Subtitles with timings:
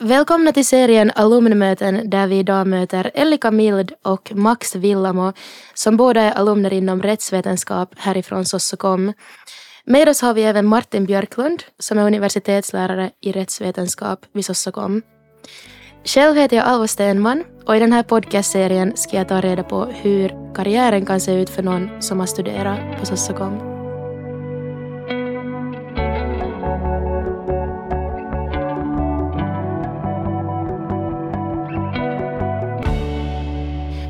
[0.00, 5.32] Välkomna till serien Alumnmöten där vi idag möter Ellika Mild och Max Villamo
[5.74, 9.12] som båda är alumner inom rättsvetenskap härifrån Sossokom.
[9.84, 15.02] Med oss har vi även Martin Björklund som är universitetslärare i rättsvetenskap vid Sossokom.
[16.04, 19.84] Själv heter jag Alva Stenman och i den här podcastserien ska jag ta reda på
[19.84, 23.77] hur karriären kan se ut för någon som har studerat på Sossokom.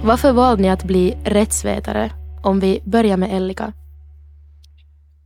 [0.09, 2.11] Varför valde ni att bli rättsvetare?
[2.43, 3.73] Om vi börjar med Ellika.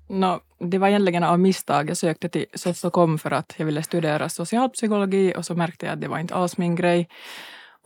[0.08, 1.90] No, det var egentligen av misstag.
[1.90, 6.00] Jag sökte till Sossokom för att jag ville studera socialpsykologi och så märkte jag att
[6.00, 7.08] det var inte alls min grej.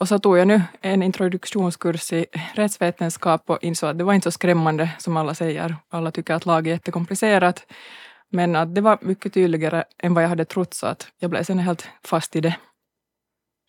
[0.01, 4.31] Och så tog jag nu en introduktionskurs i rättsvetenskap och insåg att det var inte
[4.31, 5.77] så skrämmande som alla säger.
[5.89, 7.67] Alla tycker att lag är jättekomplicerat.
[8.31, 11.43] Men att det var mycket tydligare än vad jag hade trott så att jag blev
[11.43, 12.57] sen helt fast i det.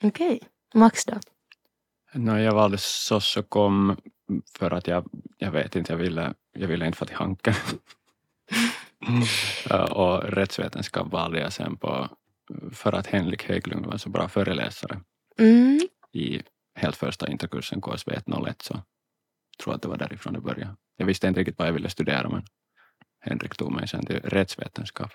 [0.04, 0.28] Okej.
[0.28, 0.40] Okay.
[0.74, 1.14] Max då?
[2.18, 3.98] No, jag valde Sossokom
[4.58, 7.56] för att jag, jag vet inte, jag ville, jag ville inte få till Hanke.
[9.92, 12.10] och rättsvetenskap valde jag sen på
[12.72, 15.00] för att Henrik Hägglund var en så bra föreläsare
[15.40, 15.80] mm.
[16.14, 16.42] i
[16.76, 18.82] helt första interkursen KSV 101 så
[19.64, 20.76] tror att det var därifrån det började.
[20.98, 22.46] Jag visste inte riktigt vad jag ville studera men
[23.20, 25.12] Henrik tog mig sen till rättsvetenskap.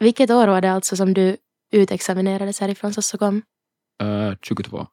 [0.00, 1.36] Vilket år var det alltså som du
[1.72, 3.42] utexaminerades härifrån Sossokom?
[4.02, 4.86] Uh, 22.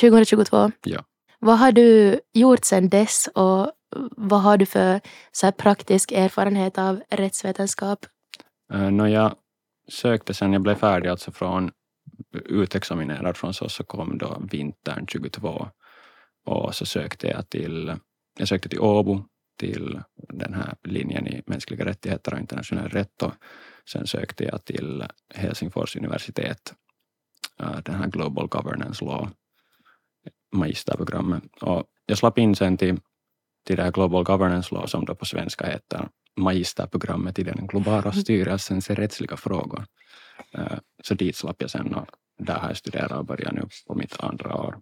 [0.00, 0.70] 2022?
[0.84, 1.04] Ja.
[1.38, 3.72] Vad har du gjort sedan dess och
[4.16, 5.00] vad har du för
[5.32, 8.06] så praktisk erfarenhet av rättsvetenskap?
[8.74, 9.34] Uh, no, jag
[9.90, 11.70] sökte sen jag blev färdig, alltså från
[12.34, 15.68] utexaminerad från så, så kom då vintern 22
[16.46, 17.96] och så sökte jag till,
[18.38, 19.24] jag sökte till Åbo
[19.58, 23.32] till den här linjen i mänskliga rättigheter och internationell rätt och
[23.90, 26.74] sen sökte jag till Helsingfors universitet,
[27.62, 29.28] uh, den här Global Governance Law
[30.52, 31.42] magisterprogrammet.
[31.60, 33.00] Och jag slapp in sen till,
[33.66, 38.10] till det här Global Governance Law som då på svenska heter magisterprogrammet i den globala
[38.10, 38.12] mm.
[38.12, 39.86] styrelsens rättsliga frågor.
[40.54, 42.06] Eh, så dit slapp jag sen och
[42.38, 44.78] där har jag studerat och börjar nu på mitt andra år.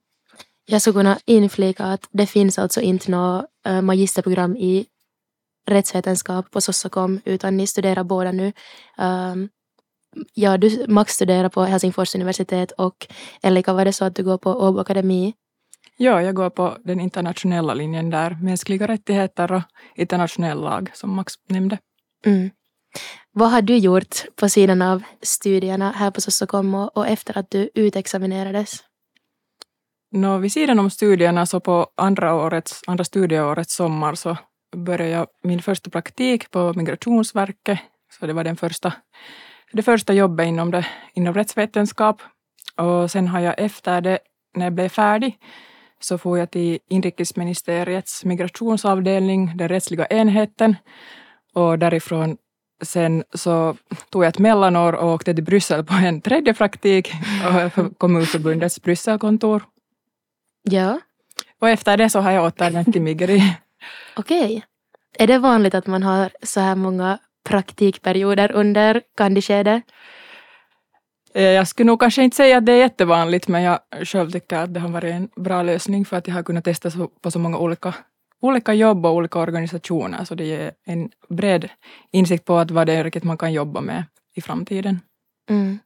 [0.66, 4.87] Jag skulle kunna inflika att det finns alltså inte något eh, magisterprogram i
[5.66, 8.53] rättsvetenskap på Sossakom utan ni studerar båda nu.
[8.99, 9.49] Um,
[10.34, 13.06] ja, du Max studerar på Helsingfors universitet och
[13.43, 15.34] Elika, var det så att du går på Åbo Akademi
[15.99, 19.62] Ja, jag går på den internationella linjen där, mänskliga rättigheter och
[19.95, 21.79] internationell lag, som Max nämnde.
[22.27, 22.51] Mm.
[23.33, 27.71] Vad har du gjort på sidan av studierna här på Sossokom och efter att du
[27.75, 28.85] utexaminerades?
[30.12, 34.37] No, vid sidan om studierna så på andra, årets, andra studieårets sommar så
[34.77, 37.79] började jag min första praktik på Migrationsverket.
[38.19, 38.93] Så det var den första,
[39.73, 42.23] det första jobbet inom, det, inom rättsvetenskap.
[42.77, 44.19] Och sen har jag efter det,
[44.55, 45.39] när jag blev färdig,
[46.01, 50.77] så får jag till inrikesministeriets migrationsavdelning, den rättsliga enheten.
[51.55, 52.37] Och därifrån
[52.83, 53.77] sen så
[54.11, 57.12] tog jag ett mellanår och åkte till Bryssel på en tredje praktik
[57.75, 59.62] för Kommunförbundets Brysselkontor.
[60.62, 61.01] Ja.
[61.61, 63.56] Och efter det så har jag återvänt till Migri.
[64.17, 64.45] Okej.
[64.45, 64.62] Okay.
[65.19, 69.83] Är det vanligt att man har så här många praktikperioder under kandiskedet?
[71.37, 74.57] Eh, jag skulle nog kanske inte säga att det är jättevanligt, men jag själv tycker
[74.57, 77.39] att det har varit en bra lösning för att jag har kunnat testa på så
[77.39, 77.95] många olika,
[78.41, 81.69] olika jobb och olika organisationer, så det ger en bred
[82.13, 84.05] insikt på att vad det är riktigt man kan jobba med
[84.35, 85.01] i framtiden.
[85.51, 85.79] Mm.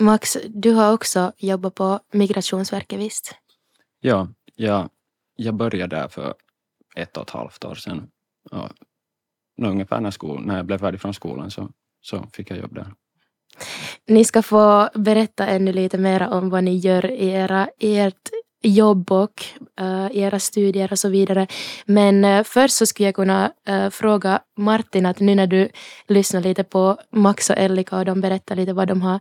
[0.00, 3.34] Max, du har också jobbat på Migrationsverket, visst?
[4.00, 4.88] Ja, jag,
[5.36, 6.34] jag började där för
[6.96, 8.08] ett och ett halvt år sedan.
[8.50, 8.68] Och
[9.62, 11.68] ungefär när, skol, när jag blev färdig från skolan så,
[12.00, 12.92] så fick jag jobb där.
[14.06, 18.30] Ni ska få berätta ännu lite mer om vad ni gör i, era, ert
[18.64, 19.44] jobb och
[19.80, 21.46] uh, era studier och så vidare.
[21.86, 25.68] Men uh, först så skulle jag kunna uh, fråga Martin att nu när du
[26.08, 29.20] lyssnar lite på Max och Ellika och de berättar lite vad de har,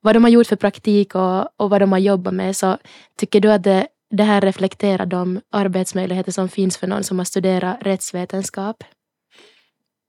[0.00, 2.78] vad de har gjort för praktik och, och vad de har jobbat med så
[3.18, 7.24] tycker du att det, det här reflekterar de arbetsmöjligheter som finns för någon som har
[7.24, 8.84] studerat rättsvetenskap?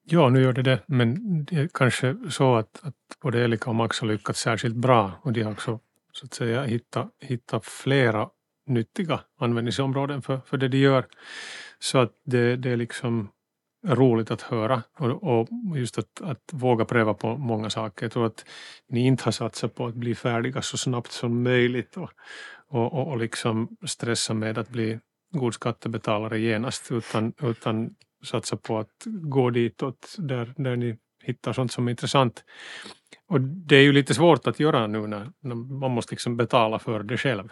[0.07, 3.75] Ja, nu gör det det, men det är kanske så att, att både Elika och
[3.75, 5.79] Max har lyckats särskilt bra och de har också
[6.11, 8.29] så att säga hittat, hittat flera
[8.67, 11.05] nyttiga användningsområden för, för det de gör.
[11.79, 13.29] Så att det, det är liksom
[13.87, 15.47] roligt att höra och, och
[15.77, 18.05] just att, att våga pröva på många saker.
[18.05, 18.45] Jag tror att
[18.89, 22.09] ni inte har satsat på att bli färdiga så snabbt som möjligt och,
[22.67, 24.99] och, och, och liksom stressa med att bli
[25.31, 31.71] god skattebetalare genast utan, utan satsa på att gå ditåt där, där ni hittar sånt
[31.71, 32.43] som är intressant.
[33.27, 36.79] Och det är ju lite svårt att göra nu när, när man måste liksom betala
[36.79, 37.49] för det själv.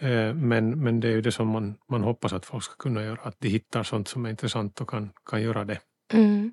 [0.00, 3.02] Eh, men, men det är ju det som man, man hoppas att folk ska kunna
[3.02, 5.78] göra, att de hittar sånt som är intressant och kan, kan göra det.
[6.12, 6.52] Mm.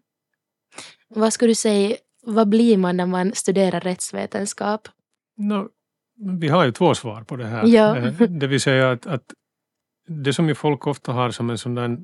[1.08, 4.88] Vad skulle du säga, vad blir man när man studerar rättsvetenskap?
[5.38, 5.70] No,
[6.40, 7.68] vi har ju två svar på det här.
[7.68, 7.98] Ja.
[7.98, 9.34] Eh, Det vill säga att, att
[10.08, 11.98] det som ju folk ofta har som en sån där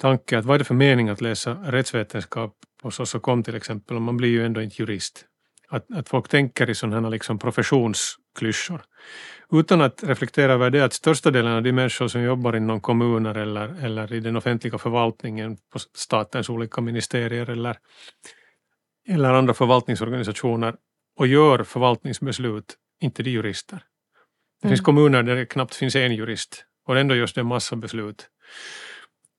[0.00, 4.02] tanke att vad är det för mening att läsa rättsvetenskap på Sossokom till exempel, och
[4.02, 5.24] man blir ju ändå inte jurist.
[5.68, 8.82] Att, att folk tänker i sådana liksom professionsklyschor.
[9.52, 13.34] Utan att reflektera över det att största delen av de människor som jobbar inom kommuner
[13.34, 17.76] eller, eller i den offentliga förvaltningen på statens olika ministerier eller,
[19.08, 20.74] eller andra förvaltningsorganisationer
[21.18, 23.82] och gör förvaltningsbeslut, inte de jurister.
[24.62, 24.84] Det finns Mm.
[24.84, 28.28] kommuner där det knappt finns en jurist och ändå görs det en massa beslut.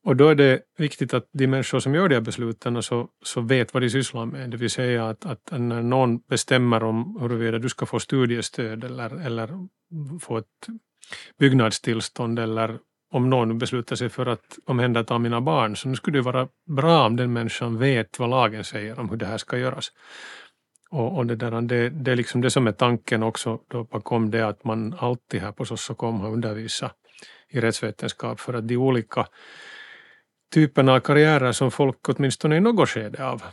[0.05, 3.41] Och då är det viktigt att de människor som gör de här besluten så, så
[3.41, 4.49] vet vad de sysslar med.
[4.49, 9.25] Det vill säga att, att när någon bestämmer om huruvida du ska få studiestöd eller,
[9.25, 9.49] eller
[10.21, 10.67] få ett
[11.39, 12.79] byggnadstillstånd eller
[13.11, 17.05] om någon beslutar sig för att omhänderta mina barn så nu skulle det vara bra
[17.05, 19.91] om den människan vet vad lagen säger om hur det här ska göras.
[20.89, 24.31] Och, och det, där, det, det är liksom det som är tanken också då bakom
[24.31, 26.95] det att man alltid här på Sossokom har undervisat
[27.49, 29.27] i rättsvetenskap för att de olika
[30.55, 33.43] typen av karriärer som folk åtminstone i något skede av,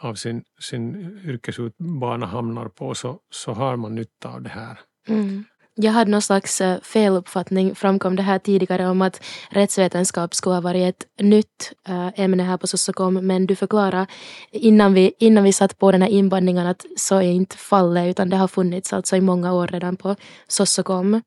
[0.00, 0.94] av sin, sin
[1.24, 4.80] yrkesbana hamnar på så, så har man nytta av det här.
[5.08, 5.44] Mm.
[5.74, 10.60] Jag hade någon slags eh, feluppfattning, framkom det här tidigare, om att rättsvetenskap skulle ha
[10.60, 14.06] varit ett nytt eh, ämne här på Sossokom, men du förklarade
[14.52, 18.30] innan vi, innan vi satt på den här inbandningen att så är inte fallet, utan
[18.30, 20.16] det har funnits alltså i många år redan på
[20.48, 21.22] Sossokom.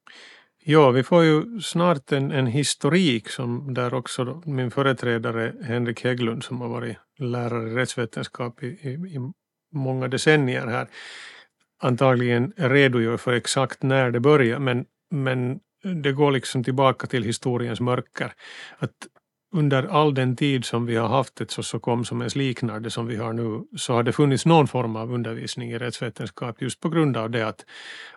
[0.67, 6.03] Ja, vi får ju snart en, en historik som där också då, min företrädare Henrik
[6.03, 9.31] Hägglund som har varit lärare i rättsvetenskap i, i, i
[9.73, 10.87] många decennier här
[11.79, 15.59] antagligen redogör för exakt när det börjar men, men
[16.03, 18.33] det går liksom tillbaka till historiens mörker.
[18.77, 19.07] Att
[19.55, 23.07] under all den tid som vi har haft ett kom som ens liknar det som
[23.07, 26.89] vi har nu så har det funnits någon form av undervisning i rättsvetenskap just på
[26.89, 27.65] grund av det att,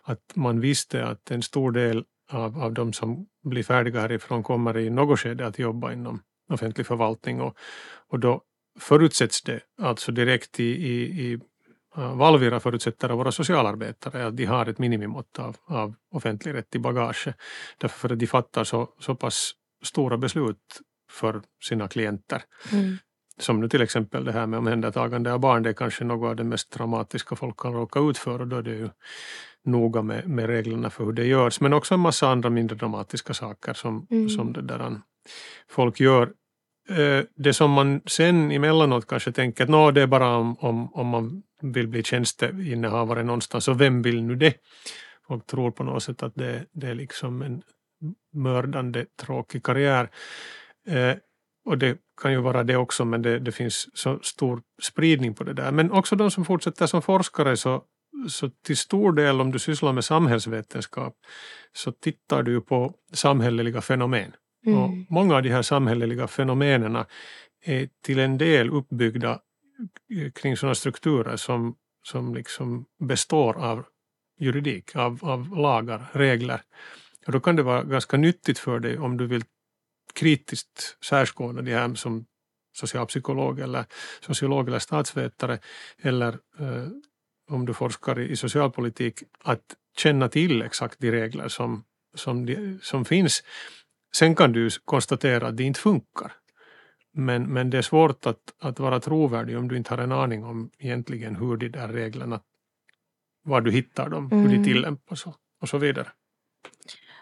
[0.03, 4.79] att man visste att en stor del av, av de som blir färdiga härifrån kommer
[4.79, 6.23] i något skede att jobba inom
[6.53, 7.57] offentlig förvaltning och,
[8.09, 8.43] och då
[8.81, 11.41] förutsätts det alltså direkt i, i, i
[11.97, 17.29] Valvira förutsätter våra socialarbetare att de har ett minimimått av, av offentlig rätt i bagage.
[17.79, 19.53] Därför för att de fattar så, så pass
[19.85, 20.81] stora beslut
[21.11, 22.43] för sina klienter.
[22.73, 22.97] Mm.
[23.39, 26.37] Som nu till exempel det här med omhändertagande av barn, det är kanske något av
[26.37, 28.89] det mest traumatiska folk kan råka ut för och då är det ju
[29.65, 31.61] noga med, med reglerna för hur det görs.
[31.61, 34.29] Men också en massa andra mindre dramatiska saker som, Mm.
[34.29, 35.01] som det där,
[35.71, 36.33] folk gör.
[36.91, 40.95] Eh, Det som man sen emellanåt kanske tänker att "Nå, det är bara om, om,
[40.95, 44.55] om man vill bli tjänsteinnehavare någonstans och vem vill nu det?
[45.27, 47.63] Folk tror på något sätt att det, det är liksom en
[48.33, 50.11] mördande tråkig karriär.
[50.89, 51.17] Eh,
[51.65, 55.45] och det kan ju vara det också men det, det finns så stor spridning på
[55.45, 55.73] det där.
[55.73, 57.83] Men också de som fortsätter som forskare så,
[58.29, 61.15] så till stor del om du sysslar med samhällsvetenskap
[61.73, 64.33] så tittar du på samhälleliga fenomen.
[64.67, 65.07] Och Mm.
[65.11, 67.05] många av de här samhälleliga fenomenen
[67.65, 69.41] är till en del uppbyggda
[70.17, 73.85] eh, kring sådana strukturer som, som liksom består av
[74.41, 76.61] juridik, av, av lagar, regler.
[77.27, 79.45] Och då kan det vara ganska nyttigt för dig om du vill
[80.15, 82.27] kritiskt särskåda de här som
[82.77, 83.85] socialpsykolog eller
[84.21, 85.59] sociolog eller statsvetare
[86.03, 86.89] eller eh,
[87.49, 89.63] om du forskar i, i socialpolitik att
[89.97, 93.43] känna till exakt de regler som, som, de, som finns.
[94.17, 96.33] Sen kan du konstatera att det inte funkar.
[97.13, 100.45] Men, men det är svårt att, att vara trovärdig om du inte har en aning
[100.45, 102.41] om egentligen hur de där reglerna,
[103.45, 104.65] var du hittar dem, hur de Mm.
[104.65, 106.09] tillämpas och, och så vidare.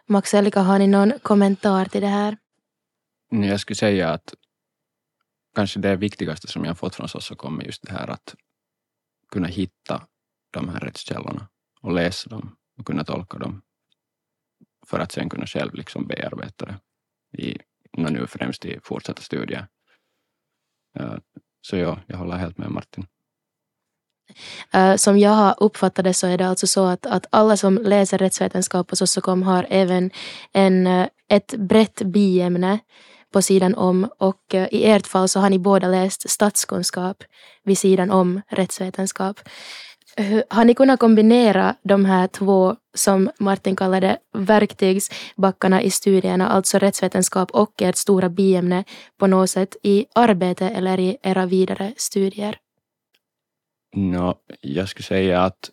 [0.06, 2.36] Max Elika, har ni någon kommentar till det här?
[3.30, 4.34] Nej, Jag skulle säga att
[5.54, 8.34] kanske det viktigaste som jag har fått från Sossokom är just det här att
[9.30, 10.06] kunna hitta
[10.50, 11.48] de här rättskällorna
[11.80, 13.62] och läsa dem och kunna tolka dem
[14.86, 16.78] för att sen kunna själv liksom bearbeta det
[17.42, 17.58] i,
[17.92, 19.66] nu främst i fortsatta studier.
[20.98, 21.16] Eh,
[21.60, 23.06] så ja, jag håller helt med Martin.
[24.72, 27.78] Eh, som jag har uppfattat det så är det alltså så att, att alla som
[27.78, 30.10] läser rättsvetenskap på Sossokom har även
[30.52, 32.78] en, eh, ett brett biämne
[33.32, 37.24] på sidan om och i ert fall så har ni båda läst statskunskap
[37.64, 39.40] vid sidan om rättsvetenskap.
[40.48, 47.50] Har ni kunnat kombinera de här två, som Martin kallade verktygsbackarna i studierna, alltså rättsvetenskap
[47.50, 48.84] och ert stora biämne
[49.18, 52.58] på något sätt i arbete eller i era vidare studier?
[53.96, 55.70] No, jag skulle säga att,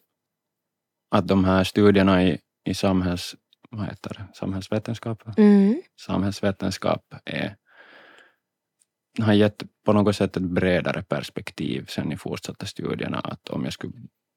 [1.12, 3.36] att de här studierna i, i samhälls,
[3.70, 4.38] vad heter det?
[4.38, 5.82] samhällsvetenskap, Mm.
[6.02, 7.56] samhällsvetenskap är,
[9.22, 13.20] har gett på något sätt ett bredare perspektiv sen i fortsatta studierna.
[13.20, 13.94] Att om jag skulle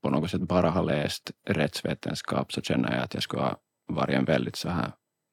[0.07, 3.57] på något sätt bara ha läst rättsvetenskap så känner jag att jag skulle ha
[3.89, 4.93] varit en väldigt så här,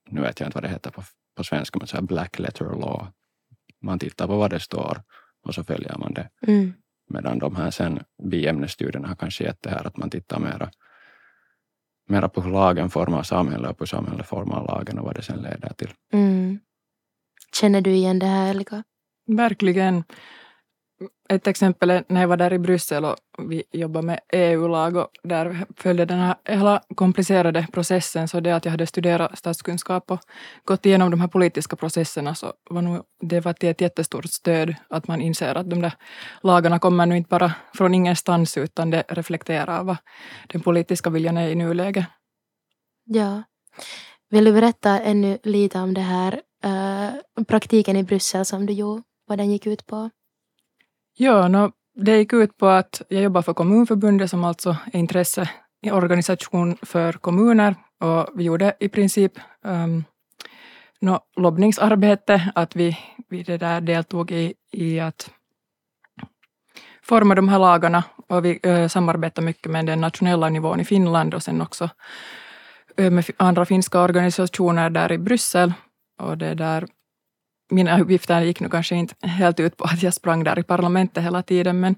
[0.09, 1.03] nu vet jag inte vad det heter på,
[1.37, 3.07] på svenska, men så här black letter law.
[3.81, 5.01] Man tittar på vad det står
[5.45, 6.29] och så följer man det.
[6.47, 6.73] Mm.
[7.09, 10.71] Medan de här sen biämnesstudierna har kanske gett det här att man tittar mera,
[12.09, 15.21] mera på hur lagen formar samhället och på hur samhället formar lagen och vad det
[15.21, 15.89] sen leder till.
[16.13, 16.59] Mm.
[17.53, 18.83] Känner du igen det här Elika?
[19.27, 20.03] Verkligen.
[21.29, 25.07] Ett exempel är när jag var där i Bryssel och vi jobbade med EU-lag och
[25.23, 30.19] där följde den här hela komplicerade processen så det att jag hade studerat statskunskap och
[30.65, 34.75] gått igenom de här politiska processerna så var nog, det var till ett jättestort stöd
[34.89, 35.93] att man inser att de där
[36.41, 39.97] lagarna kommer nu inte bara från ingenstans utan det reflekterar vad
[40.47, 42.05] den politiska viljan är i nuläget.
[43.05, 43.43] Ja.
[44.29, 49.03] Vill du berätta ännu lite om det här eh, praktiken i Bryssel som du gjorde?
[49.27, 50.09] Vad den gick ut på?
[51.15, 56.77] Ja, no, det gick ut på att jag jobbar för Kommunförbundet som alltså är intresseorganisation
[56.81, 60.03] för kommuner och vi gjorde i princip ehm, um,
[60.99, 62.97] no, lobbningsarbete, att vi,
[63.29, 65.29] vi det där deltog i, i att
[67.03, 70.85] forma de här lagarna och vi eh, uh, samarbetade mycket med den nationella nivån i
[70.85, 71.89] Finland och sen också
[72.97, 75.73] eh, med andra finska organisationer där i Bryssel.
[76.19, 76.87] Och det där
[77.73, 81.23] mina uppgifter gick nu kanske inte helt ut på att jag sprang där i parlamentet
[81.23, 81.95] hela tiden, men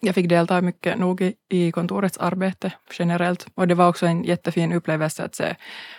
[0.00, 3.46] jag fick delta mycket nog i, i kontorets arbete generellt.
[3.54, 5.56] Och det var också en jättefin upplevelse att se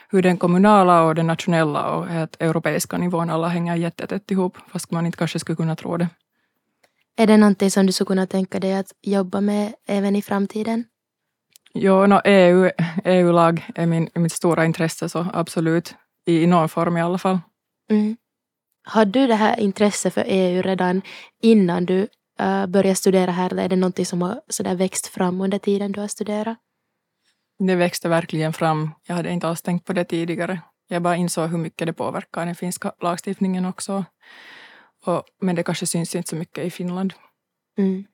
[0.09, 4.91] hur den kommunala och den nationella och helt europeiska nivån alla hänger jättetätt ihop, fast
[4.91, 6.07] man inte kanske skulle kunna tro det.
[7.17, 10.85] Är det någonting som du skulle kunna tänka dig att jobba med även i framtiden?
[11.73, 12.71] Jo, no, EU,
[13.05, 15.95] EU-lag är min, mitt stora intresse, så absolut.
[16.25, 17.39] I, i någon form i alla fall.
[17.89, 18.17] Mm.
[18.83, 21.01] Hade du det här intresset för EU redan
[21.41, 22.07] innan du
[22.41, 25.91] uh, började studera här eller är det någonting som har sådär växt fram under tiden
[25.91, 26.57] du har studerat?
[27.59, 28.91] Det växte verkligen fram.
[29.07, 30.61] Jag hade inte alls tänkt på det tidigare.
[30.87, 34.05] Jag bara insåg hur mycket det påverkar den finska lagstiftningen också.
[35.05, 37.13] Och, men det kanske syns inte så mycket i Finland.
[37.77, 38.05] Mm.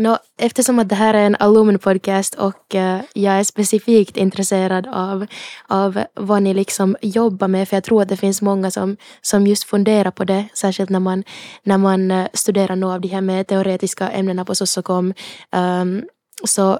[0.00, 5.26] No, eftersom att det här är en alumnpodcast och uh, jag är specifikt intresserad av,
[5.68, 9.46] av vad ni liksom jobbar med, för jag tror att det finns många som, som
[9.46, 11.24] just funderar på det, särskilt när man,
[11.62, 15.06] när man uh, studerar några av de här mer teoretiska ämnena på Sossokom.
[15.06, 15.14] Um,
[15.52, 16.04] ehm,
[16.44, 16.78] så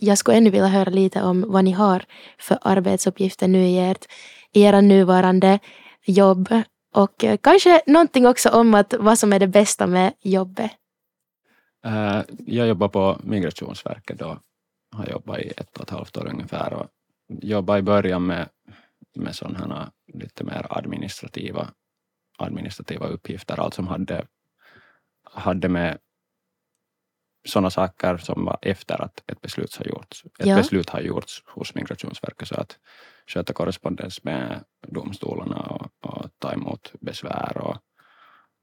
[0.00, 2.04] jag skulle ännu vilja höra lite om vad ni har
[2.38, 4.06] för arbetsuppgifter nu i, ert,
[4.52, 5.58] i era nuvarande
[6.06, 6.48] jobb
[6.94, 10.70] och uh, kanske någonting också om att vad som är det bästa med jobbet.
[11.86, 14.38] Uh, jag jobbar på Migrationsverket och
[14.92, 16.86] har jobbat i ett och ett halvt år ungefär och
[17.28, 18.48] jobbade i början med,
[19.16, 21.72] med sådana lite mer administrativa,
[22.38, 24.26] administrativa uppgifter, allt som hade,
[25.24, 25.98] hade med
[27.48, 30.24] sådana saker som var efter att ett beslut har gjorts.
[30.24, 30.56] Ett Ja.
[30.56, 32.78] beslut har gjorts hos Migrationsverket så att
[33.26, 37.76] sköta korrespondens med domstolarna och, och ta emot besvär och,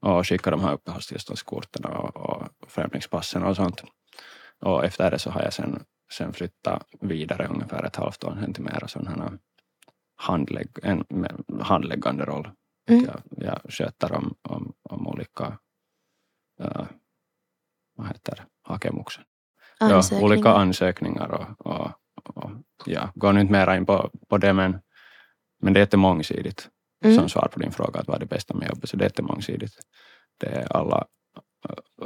[0.00, 3.84] och skicka de här uppehållstillståndskorten och, och främlingspassen och sånt.
[4.60, 8.52] Och efter det så har jag sen, sen flyttat vidare ungefär ett halvt år sen
[8.52, 9.38] till mera här
[10.16, 11.04] handlägg, en
[11.60, 12.50] handläggande roll.
[12.88, 13.04] Mm.
[13.04, 15.58] Jag, jag sköter om, om, om olika
[16.60, 16.86] uh,
[17.96, 19.24] vad heter det, hakemuksen.
[19.78, 21.90] Ja, olika ansökningar och, och,
[22.24, 22.50] och
[22.86, 24.80] ja, går nu inte mera in på, på det men,
[25.60, 26.68] men det är jättemångsidigt
[27.04, 27.16] Mm.
[27.16, 28.90] som svar på din fråga att vad är det bästa med jobbet.
[28.90, 29.74] Så det är jättemångsidigt.
[30.40, 31.06] Det är alla,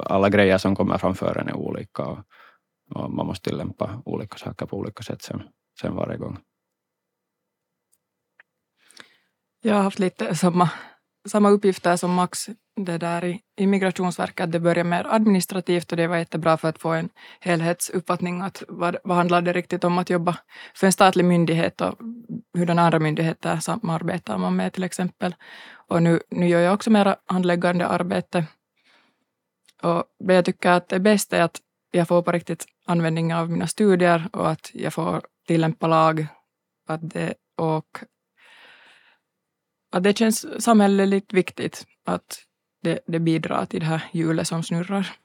[0.04, 2.18] alla grejer som kommer framför en är olika och,
[2.94, 5.42] och man måste tillämpa olika saker på olika sätt sen,
[5.80, 6.38] sen varje gång.
[9.62, 10.70] Jag har haft lite samma,
[11.28, 14.52] samma uppgifter som Max det där i, i Migrationsverket.
[14.52, 17.08] Det började mer administrativt och det var jättebra för att få en
[17.40, 20.36] helhetsuppfattning att vad, vad handlar det riktigt om att jobba
[20.74, 21.98] för en statlig myndighet och
[22.54, 25.34] hur den andra myndigheter samarbetar man med till exempel.
[25.88, 28.44] Och nu, nu gör jag också mera handläggande arbete.
[29.82, 33.50] Och det jag tycker att det bästa är att jag får på riktigt användning av
[33.50, 36.26] mina studier och att jag får tillämpa lag
[36.88, 37.98] att det, och
[39.94, 42.42] att det känns samhälleligt viktigt att
[42.82, 45.16] det, det bidrar till det här hjulet som snurrar.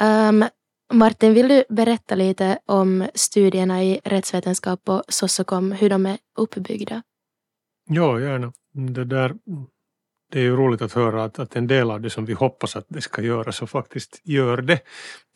[0.00, 0.44] Um,
[0.92, 7.02] Martin, vill du berätta lite om studierna i rättsvetenskap på Sossokom, hur de är uppbyggda?
[7.88, 8.52] Ja, gärna.
[8.72, 9.34] Det där,
[10.32, 12.76] det är ju roligt att höra att, att en del av det som vi hoppas
[12.76, 14.80] att det ska göra så faktiskt gör det.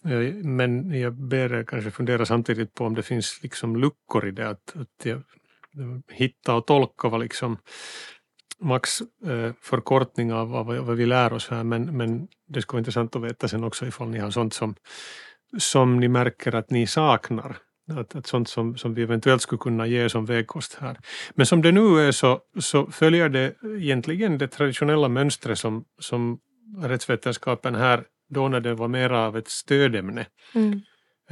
[0.04, 4.30] Eh, men jag ber er kanske fundera samtidigt på om det finns liksom luckor i
[4.30, 4.48] det.
[4.48, 5.22] Att, att jag,
[6.12, 7.58] hitta och tolka vad liksom
[8.60, 12.80] max eh, förkortning av vad, vad vi lär oss här men, men det skulle vara
[12.80, 14.74] intressant att veta sen också ifall ni har sånt som,
[15.58, 17.56] som ni märker att ni saknar.
[17.92, 20.98] Att, att sånt som, som vi eventuellt skulle kunna ge som vägkost här.
[21.34, 26.38] Men som det nu är så, så följer det egentligen det traditionella mönstret som, som
[26.82, 30.26] rättsvetenskapen här då när det var mer av ett stödämne.
[30.54, 30.80] Mm.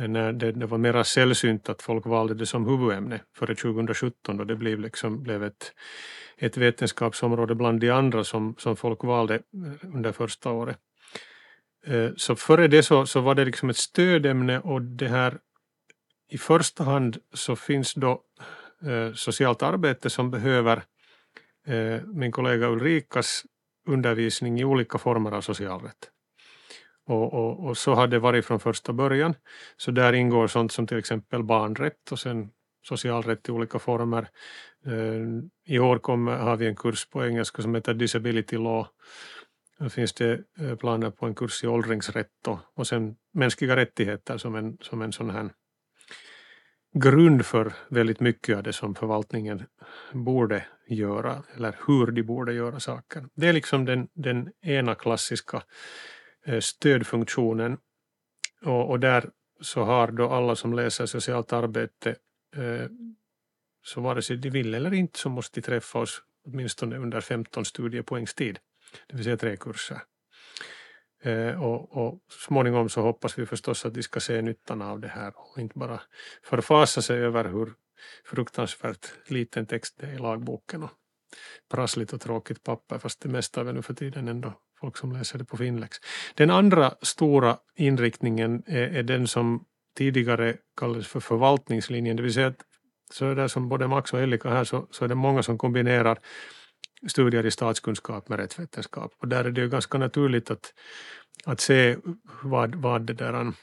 [0.00, 4.36] Eh, när det, det, var mera sällsynt att folk valde det som huvudämne före 2017
[4.36, 5.72] då det blev, liksom, blev ett,
[6.38, 10.78] ett vetenskapsområde bland de andra som, som folk valde eh, under första året.
[11.86, 15.38] Eh, så före det så, så var det liksom ett stödämne och det här
[16.30, 18.22] i första hand så finns då
[18.82, 20.82] eh, socialt arbete som behöver
[21.66, 23.44] eh, min kollega Ulrikas
[23.88, 26.10] undervisning i olika former av socialrätt.
[27.10, 29.34] Och, och, och, så har det varit från första början.
[29.76, 32.50] Så där ingår sånt som till exempel barnrätt och sen
[32.82, 34.28] socialrätt i olika former.
[34.86, 38.86] Eh, I år kommer, har vi en kurs på engelska som heter Disability Law.
[39.78, 44.38] Då finns det eh, planer på en kurs i åldringsrätt och, och sen mänskliga rättigheter
[44.38, 45.50] som en, som en sån här
[46.94, 49.62] grund för väldigt mycket av det som förvaltningen
[50.12, 53.26] borde göra eller hur de borde göra saker.
[53.34, 55.62] Det är liksom den, den ena klassiska
[56.46, 57.78] Eh, stödfunktionen
[58.62, 59.30] och, och där
[59.60, 62.10] så har då alla som läser socialt arbete
[62.56, 62.86] eh,
[63.82, 67.64] så vare sig de vill eller inte så måste de träffa oss åtminstone under 15
[67.64, 68.58] studiepoängstid,
[69.06, 70.02] det vill säga tre kurser.
[71.22, 75.08] Eh, och, och småningom så hoppas vi förstås att de ska se nyttan av det
[75.08, 76.00] här och inte bara
[76.42, 77.72] förfasa sig över hur
[78.24, 80.90] fruktansvärt liten text det är i lagboken och
[81.70, 85.12] prassligt och tråkigt papper fast det mesta är väl nu för tiden ändå folk som
[85.12, 85.96] läser det på Finlex.
[86.34, 89.64] Den andra stora inriktningen är, är den som
[89.96, 92.64] tidigare kallades för förvaltningslinjen, det vill säga att
[93.12, 95.58] så är det som både Max och Elika här så, så är det många som
[95.58, 96.18] kombinerar
[97.08, 99.12] studier i statskunskap med rättsvetenskap.
[99.18, 100.74] Och där är det ju ganska naturligt att,
[101.44, 101.96] att se
[102.42, 103.54] vad, vad det där um,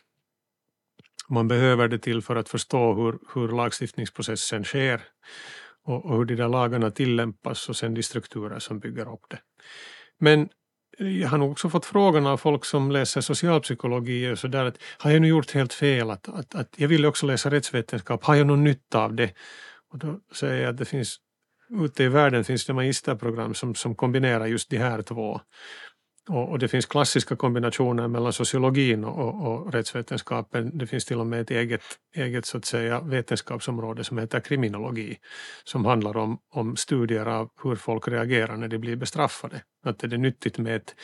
[1.30, 5.01] man behöver det till för att förstå hur, hur lagstiftningsprocessen sker
[5.84, 9.39] och, och hur de där lagarna tillämpas och sen de strukturer som bygger upp det.
[10.19, 10.49] Men
[10.97, 15.12] jag har nog också fått frågan av folk som läser socialpsykologi och sådär att har
[15.12, 16.10] jag nu gjort helt fel?
[16.10, 19.31] Att, att, att jag vill också läsa rättsvetenskap, har jag någon nytta av det?
[19.91, 21.17] Och då säger jag att det finns
[21.69, 25.41] ute i världen finns det magisterprogram som, som kombinerar just de här två.
[26.27, 30.77] Och, och, det finns klassiska kombinationer mellan sociologin och, och, rättsvetenskapen.
[30.77, 31.81] Det finns till och med ett eget,
[32.15, 35.17] eget så att säga, vetenskapsområde som heter kriminologi
[35.63, 39.61] som handlar om, om studier av hur folk reagerar när de blir bestraffade.
[39.85, 40.95] Att är det nyttigt med ett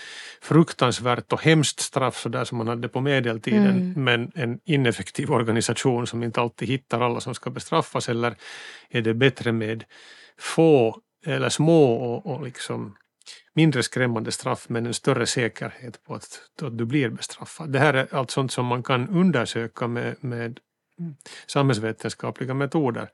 [0.42, 4.04] fruktansvärt och hemskt straff så där som man hade på medeltiden mm.
[4.04, 8.36] men en ineffektiv organisation som inte alltid hittar alla som ska bestraffas eller
[8.90, 9.84] är det bättre med
[10.40, 12.96] få eller små och, och liksom
[13.54, 17.70] mindre skrämmande straff men en större säkerhet på att, att du blir bestraffad.
[17.70, 20.60] Det här är allt sånt som man kan undersöka med, med
[21.48, 23.10] samhällsvetenskapliga metoder.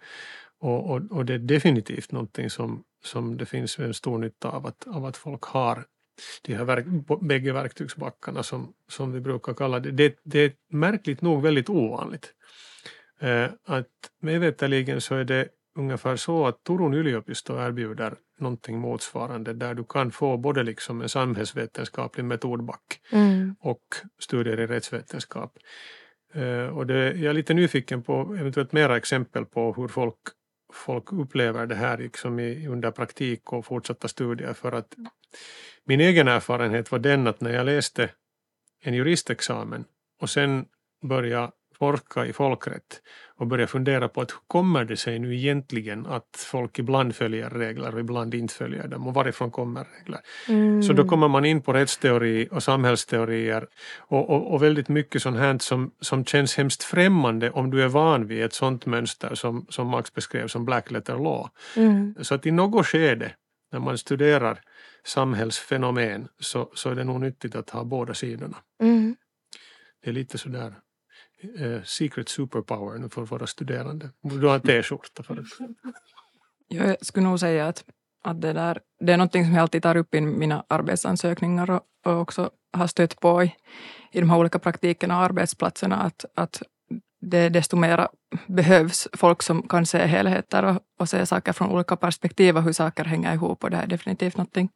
[0.59, 4.67] Och, och, och, det är definitivt någonting som, som det finns en stor nytta av
[4.67, 5.85] att, av att folk har
[6.41, 6.85] de här verk,
[7.21, 9.91] bägge verktygsbackarna som, som vi brukar kalla det.
[9.91, 12.33] Det, det är märkligt nog väldigt ovanligt.
[13.19, 13.87] Eh, att
[14.21, 15.47] mig veterligen så är det
[15.79, 21.09] ungefär så att Turun yliopisto erbjuder någonting motsvarande där du kan få både liksom en
[21.09, 23.55] samhällsvetenskaplig metodback mm.
[23.59, 23.83] och
[24.19, 25.57] studier i rättsvetenskap.
[26.35, 30.15] Uh, och det, jag är lite nyfiken på eventuellt mera exempel på hur folk,
[30.73, 34.95] folk upplever det här liksom i, under praktik och fortsatta studier för att
[35.85, 38.09] min egen erfarenhet var den att när jag läste
[38.83, 39.85] en juristexamen
[40.21, 40.65] och sen
[41.03, 43.01] började forska i folkrätt
[43.35, 47.49] och börja fundera på att hur kommer det sig nu egentligen att folk ibland följer
[47.49, 50.19] regler och ibland inte följer dem och varifrån kommer regler?
[50.47, 50.83] Mm.
[50.83, 55.37] Så då kommer man in på rättsteori och samhällsteorier och, och, och, väldigt mycket sånt
[55.37, 59.65] här som, som känns hemskt främmande om du är van vid ett sånt mönster som,
[59.69, 61.49] som Max beskrev som black letter law.
[61.75, 62.15] Mm.
[62.21, 63.31] Så att i något skede
[63.71, 64.61] när man studerar
[65.03, 68.57] samhällsfenomen så, så är det nog nyttigt att ha båda sidorna.
[68.81, 69.15] Mm.
[70.03, 70.73] Det är lite sådär
[71.57, 74.09] eh, secret superpower för våra studerande.
[74.21, 75.45] Du har en t-skjorta för det.
[76.67, 77.85] Jag skulle nog säga att,
[78.23, 81.81] att det, där, det är något som jag alltid tar upp i mina arbetsansökningar och,
[82.05, 83.55] och också har stött på i,
[84.11, 86.61] i de här olika praktikerna och arbetsplatserna att, att
[87.21, 88.07] det desto mer
[88.47, 92.73] behövs folk som kan se helheter och, och se saker från olika perspektiv och hur
[92.73, 93.63] saker hänger ihop.
[93.63, 94.69] Och det är definitivt någonting,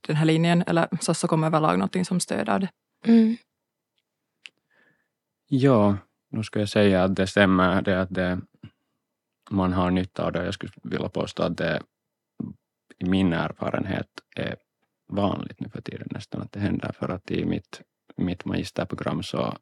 [0.00, 2.68] den här linjen, eller så, så kommer överlag någonting som stöder det.
[3.04, 3.36] Mm.
[5.48, 5.96] Ja,
[6.30, 8.40] nu ska jag säga att det stämmer det att det,
[9.50, 10.44] man har nytta av det.
[10.44, 11.82] Jag skulle vilja påstå att det
[12.98, 14.56] i min erfarenhet är
[15.08, 17.80] vanligt nu för tiden nästan att det händer för att i mitt,
[18.16, 19.56] mitt magisterprogram så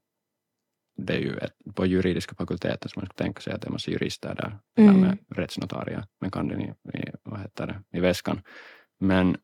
[0.96, 3.72] det är ju ett, på juridiska fakulteten som man skulle tänka sig att det är
[3.72, 4.94] massa jurister där, Mm.
[4.94, 8.42] där med rättsnotarier med kanden i, i, vad heter det, i väskan.
[9.00, 9.36] Men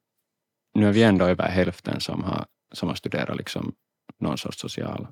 [0.75, 3.75] nu är vi ändå över hälften som har, som har studerat liksom
[4.21, 5.07] någon sorts social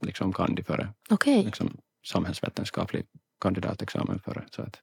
[0.00, 1.42] liksom kandi före, Okej.
[1.44, 3.06] liksom samhällsvetenskaplig
[3.40, 4.44] kandidatexamen före.
[4.50, 4.80] Så att,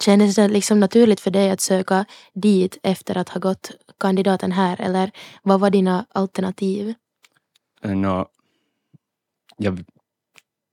[0.00, 4.80] Kändes det liksom naturligt för dig att söka dit efter att ha gått kandidaten här
[4.80, 5.10] eller
[5.42, 6.94] vad var dina alternativ?
[7.82, 8.28] eh, nå,
[9.56, 9.84] jag,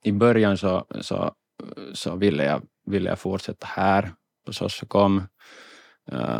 [0.02, 1.34] I början så, så,
[1.94, 4.10] så ville, jag, ville jag fortsätta här
[4.46, 5.26] på Sossokom, Eh,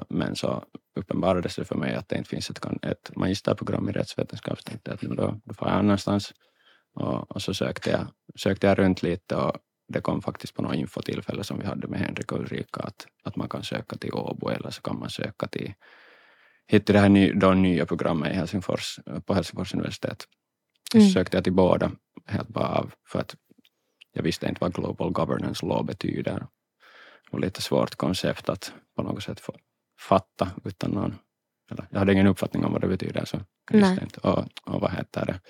[0.09, 0.65] men så
[0.97, 4.59] uppenbarades det för mig att det inte finns ett, ett magisterprogram i rättsvetenskap.
[4.59, 6.35] Så tänkte jag att då, då får jag annanstans.
[6.95, 9.57] Och, och så sökte jag, sökte jag runt lite och
[9.89, 13.37] det kom faktiskt på något infotillfälle som vi hade med Henrik och Ulrika att, att
[13.37, 15.75] man kan söka till Åbo eller så kan man söka till
[16.67, 20.27] hit till det här ny, då nya programmet i Helsingfors, på Helsingfors universitet.
[20.93, 21.11] Så Mm.
[21.11, 21.93] sökte jag till båda
[22.27, 23.37] helt bara av för att
[24.13, 26.47] jag visste inte vad Global Governance Law betyder.
[27.31, 29.53] Och lite svårt koncept att på något sätt få
[30.01, 31.15] fatta utan någon,
[31.71, 33.99] eller jag hade ingen uppfattning om vad det betyder så Nej.
[34.03, 34.21] inte.
[34.21, 35.41] Och, och vad heter det?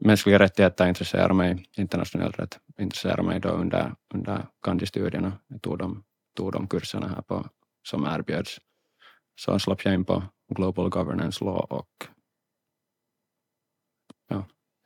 [0.00, 5.32] Mänskliga rättigheter intresserar mig, internationell rätt intresserar mig då under, under kandistudierna.
[5.48, 6.04] Jag tog de,
[6.36, 7.48] tog de kurserna här på,
[7.88, 8.58] som erbjöds.
[9.40, 10.22] Så slapp jag in på
[10.54, 12.08] Global Governance Law och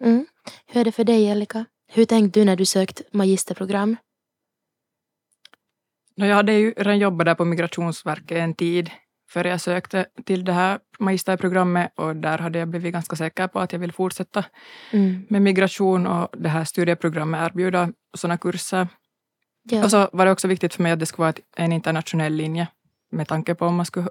[0.04, 0.26] Mm.
[0.66, 1.64] Hur är det för dig Elika?
[1.86, 3.96] Hur tänkte du när du sökt magisterprogram?
[6.14, 8.90] Jag hade ju redan jobbat där på Migrationsverket en tid
[9.30, 13.60] före jag sökte till det här magisterprogrammet och där hade jag blivit ganska säker på
[13.60, 14.44] att jag vill fortsätta
[14.92, 15.26] Mm.
[15.30, 18.88] med migration och det här studieprogrammet erbjuder sådana kurser.
[19.62, 19.84] Ja.
[19.84, 22.66] Och så var det också viktigt för mig att det skulle vara en internationell linje
[23.10, 24.08] med tanke på om man skulle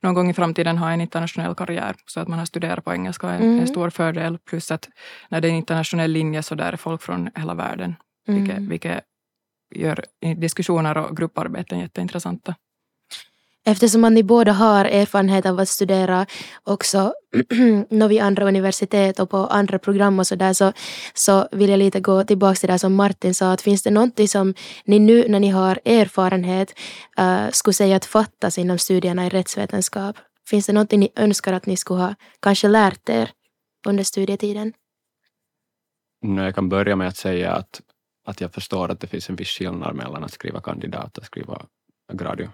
[0.00, 1.94] någon gång i framtiden ha en internationell karriär.
[2.06, 3.60] Så att man har studerat på engelska är Mm.
[3.60, 4.38] en stor fördel.
[4.38, 4.88] Plus att
[5.28, 7.94] när det är en internationell linje så där är folk från hela världen.
[8.26, 8.68] Vilket, Mm.
[8.68, 9.00] vilket
[9.74, 10.04] gör
[10.36, 12.54] diskussioner och grupparbeten jätteintressanta.
[13.66, 16.26] Eftersom man ni båda har erfarenhet av att studera
[16.64, 17.14] också
[17.90, 20.72] nå vid andra universitet och på andra program och så där så,
[21.14, 24.28] så vill jag lite gå tillbaka till det som Martin sa att finns det någonting
[24.28, 26.74] som ni nu när ni har erfarenhet
[27.20, 30.16] uh, skulle säga att fattas inom studierna i rättsvetenskap?
[30.48, 33.30] Finns det någonting ni önskar att ni skulle ha kanske lärt er
[33.86, 34.72] under studietiden?
[36.22, 37.80] Nu jag kan börja med att säga att,
[38.24, 41.66] att jag förstår att det finns en viss skillnad mellan att skriva kandidat och skriva
[42.12, 42.50] gradio,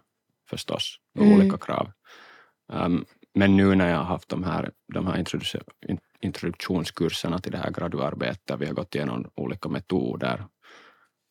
[0.51, 1.41] förstås, med Mm.
[1.41, 1.93] olika krav.
[2.73, 3.05] Um,
[3.35, 5.25] men nu när jag har haft de här, de här
[6.21, 10.47] introduktionskurserna till det här graduarbetet, vi har gått igenom olika metoder,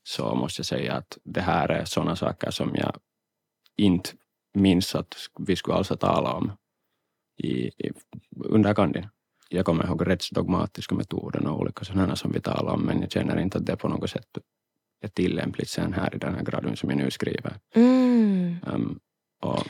[0.03, 2.97] så måste jag säga att det här är sådana saker som jag
[3.77, 4.09] inte
[4.53, 6.51] minns att vi skulle alltså tala om
[7.37, 7.91] i, i,
[8.45, 9.07] under kandin.
[9.49, 13.39] Jag kommer ihåg rättsdogmatiska metoden och olika sådana som vi talar om, men jag känner
[13.39, 14.37] inte att det på något sätt
[15.01, 17.55] är tillämpligt sen här i den här graden som jag nu skriver.
[17.75, 18.57] Mm.
[18.67, 18.99] Um,
[19.41, 19.67] och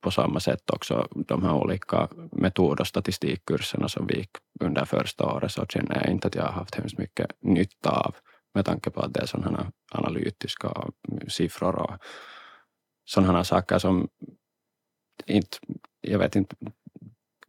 [0.00, 4.30] på samma sätt också de här olika metod och statistikkurserna som vi gick
[4.60, 8.16] under första året så känner jag inte att jag har haft hemskt mycket nytta av
[8.54, 10.72] med tanke på att det är sådana analytiska
[11.28, 11.92] siffror och
[13.04, 14.08] sådana saker som
[15.26, 15.58] inte,
[16.00, 16.56] jag vet inte,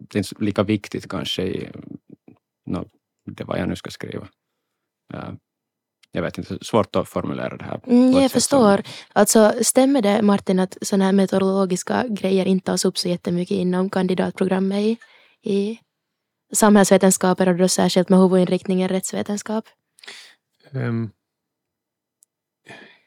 [0.10, 1.70] det är inte lika viktigt kanske i
[2.66, 2.90] no,
[3.26, 4.28] det vad jag nu ska skriva.
[5.14, 5.34] Uh,
[6.12, 7.80] jag vet inte, svårt att formulera det här.
[7.88, 8.82] Mm, jag sätt som- förstår.
[9.14, 13.90] Alltså, stämmer det Martin att sådana här meteorologiska grejer inte tas upp så jättemycket inom
[13.90, 14.98] kandidatprogrammet i,
[15.42, 15.80] i
[16.54, 19.66] samhällsvetenskaper och då särskilt med huvudinriktningen rättsvetenskap?
[20.72, 21.10] Ehm,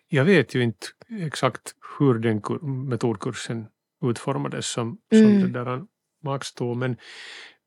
[0.08, 3.66] jag vet ju inte exakt hur den kur- metodkursen
[4.04, 5.52] utformades som, som Mm.
[5.52, 5.84] det där
[6.24, 6.96] Max men,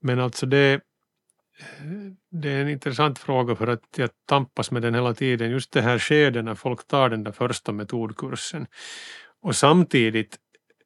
[0.02, 0.82] men alltså det,
[2.32, 5.52] det är en intressant fråga för att jag tampas med den hela tiden.
[5.52, 8.68] Just det här skedet när folk tar den där första metodkursen
[9.42, 10.38] och samtidigt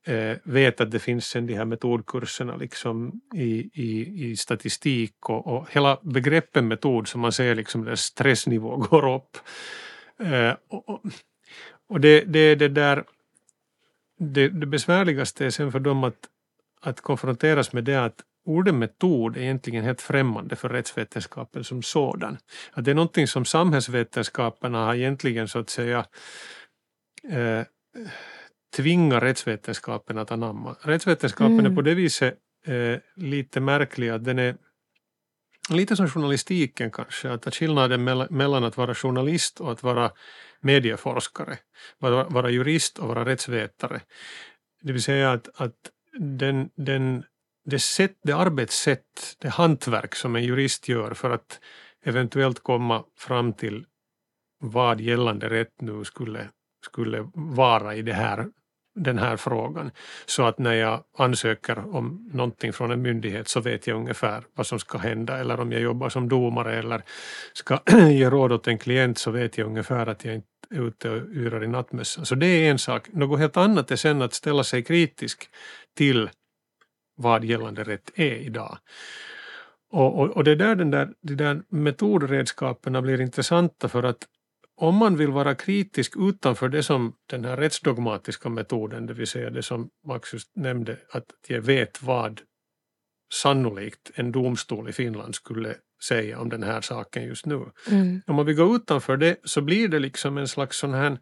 [0.06, 5.47] eh, vet att det finns sen de här metodkurserna liksom i, i, i statistik och,
[5.47, 9.38] och hela begreppet metod som man ser liksom där stressnivå går upp.
[10.19, 11.01] Eh, och
[11.88, 13.04] och, det, det, det, det där
[14.17, 16.30] det, det besvärligaste är sen för dem att,
[16.86, 22.38] att konfronteras med det att, ordet metod är egentligen helt främmande för rättsvetenskapen som sådan.
[22.71, 26.06] Att det är någonting som samhällsvetenskaperna har egentligen så att säga
[27.30, 27.62] eh,
[28.76, 30.76] tvinga rättsvetenskapen att anamma.
[30.82, 31.71] Rättsvetenskapen Mm.
[31.71, 34.56] är på det viset eh, lite märklig att den är
[35.69, 40.12] lite som journalistiken kanske, att att skillnaden mell- mellan att vara journalist och att vara
[40.62, 41.58] medieforskare,
[42.00, 44.02] vara, vara jurist och vara rättsvetare.
[44.82, 47.23] Det vill säga att, att den, den,
[47.65, 51.60] det, sätt, det arbetssätt, det hantverk som en jurist gör för att
[52.06, 53.86] eventuellt komma fram till
[54.60, 56.49] vad gällande rätt nu skulle,
[56.86, 58.47] skulle vara i det här,
[58.95, 59.91] den här frågan.
[60.25, 64.67] Så att när jag ansöker om någonting från en myndighet så vet jag ungefär vad
[64.67, 65.38] som ska hända.
[65.38, 67.04] Eller om jag jobbar som domare eller
[67.54, 71.29] ska ge råd åt en klient så vet jag ungefär att jag inte ute och
[71.29, 72.25] yrar i nattmössan.
[72.25, 73.07] Så det är en sak.
[73.13, 75.49] Något helt annat är sen att ställa sig kritisk
[75.97, 76.29] till
[77.17, 78.77] vad gällande rätt är idag.
[79.91, 84.27] Och, och, och det är där den där, de där metodredskapen blir intressanta för att
[84.77, 89.49] om man vill vara kritisk utanför det som den här rättsdogmatiska metoden, det vill säga
[89.49, 92.41] det som Max just nämnde, att jag vet vad
[93.33, 97.65] sannolikt en domstol i Finland skulle säga om den här saken just nu.
[97.91, 98.21] Mm.
[98.27, 101.17] Om vill gå utanför det så blir det liksom en slags sån här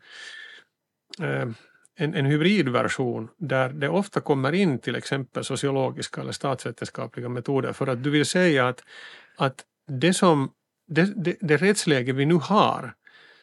[1.22, 1.50] eh,
[1.96, 7.88] en, en hybridversion där det ofta kommer in till exempel sociologiska eller statsvetenskapliga metoder för
[7.88, 8.84] att du vill säga att,
[9.38, 10.52] att det, som,
[10.88, 12.94] det, det, det rättsläge vi nu har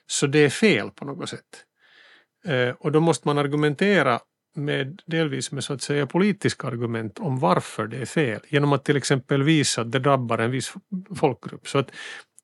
[0.07, 1.65] så det är fel på något sätt.
[2.45, 4.21] Eh, och då måste man argumentera
[4.55, 8.85] med, delvis med så att säga politiska argument om varför det är fel genom att
[8.85, 10.75] till exempel visa att det drabbar en viss
[11.17, 11.69] folkgrupp.
[11.69, 11.91] Så att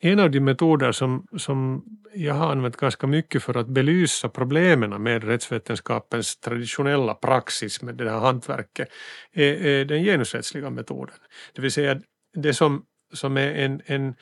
[0.01, 5.03] en av de metoder som, som jag har använt ganska mycket för att belysa problemen
[5.03, 8.89] med rättsvetenskapens traditionella praxis med det här hantverket
[9.33, 11.17] är, är den genusrättsliga metoden.
[11.55, 12.01] Det vill säga
[12.37, 14.15] det som, som är en, en,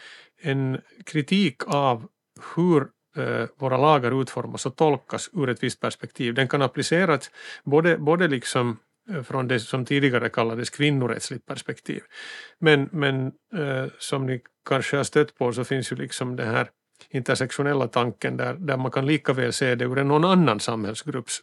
[0.42, 2.06] en kritik av
[2.56, 2.86] hur
[3.58, 6.34] våra lagar utformas och tolkas ur ett visst perspektiv.
[6.34, 7.30] Den kan appliceras
[7.64, 8.78] både, både liksom
[9.10, 12.02] eh, från det som tidigare kallades kvinnorättsligt perspektiv.
[12.58, 16.68] Men, men eh, som ni kanske har stött på så finns ju liksom den här
[17.10, 21.40] intersektionella tanken där, där man kan lika väl se det ur en någon annan samhällsgrupps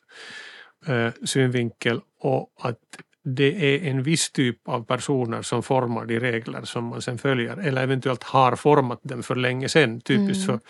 [0.88, 2.80] eh, synvinkel och att
[3.24, 7.58] det är en viss typ av personer som formar de regler som man sen följer
[7.58, 10.02] eller eventuellt har format dem för länge sedan.
[10.02, 10.60] Typiskt Mm.
[10.60, 10.68] för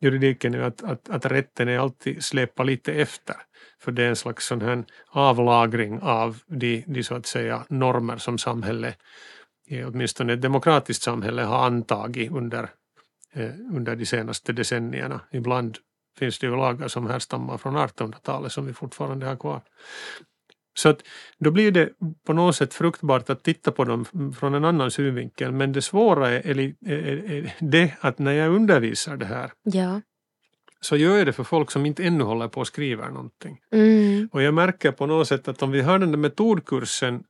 [0.00, 3.36] juridiken är att, att, att rätten är alltid släpa lite efter.
[3.78, 8.16] För det är en slags sån här avlagring av de, de så att säga normer
[8.16, 8.98] som samhället,
[9.86, 12.70] åtminstone ett demokratiskt samhälle, har antagit under,
[13.32, 15.20] eh, under de senaste decennierna.
[15.32, 15.78] Ibland
[16.18, 19.62] finns det ju lagar som härstammar från 1800-talet som vi fortfarande har kvar.
[20.78, 21.00] Så att
[21.38, 21.88] då blir det
[22.26, 24.04] på något sätt fruktbart att titta på dem
[24.38, 25.52] från en annan synvinkel.
[25.52, 30.00] Men det svåra är, är, är, är det att när jag undervisar det här Ja.
[30.80, 33.58] så gör jag det för folk som inte ännu håller på och skriver någonting.
[33.72, 34.28] Mm.
[34.32, 37.24] Och jag märker på något sätt att om vi har den där metodkursen,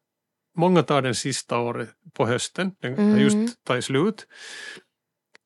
[0.56, 3.18] många tar den sista året på hösten, den har Mm.
[3.20, 4.26] just tagit slut.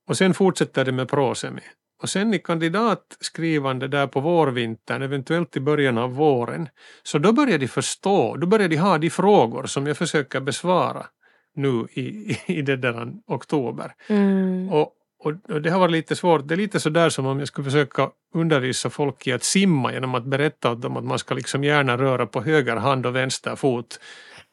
[0.09, 1.61] Och sen fortsätter det med prosemi.
[2.03, 6.69] Och sen i kandidatskrivande där på vårvintern, eventuellt i början av våren,
[7.03, 11.07] så då börjar de förstå, då börjar de ha de frågor som jag försöker besvara
[11.55, 13.93] nu i, i, i det där oktober.
[14.09, 14.69] Mm.
[14.69, 14.93] Och,
[15.25, 16.49] och, och det har varit lite svårt.
[16.49, 19.93] Det är lite så där som om jag skulle försöka undervisa folk i att simma
[19.93, 23.17] genom att berätta åt dem att man ska liksom gärna röra på höger hand och
[23.17, 24.01] vänster fot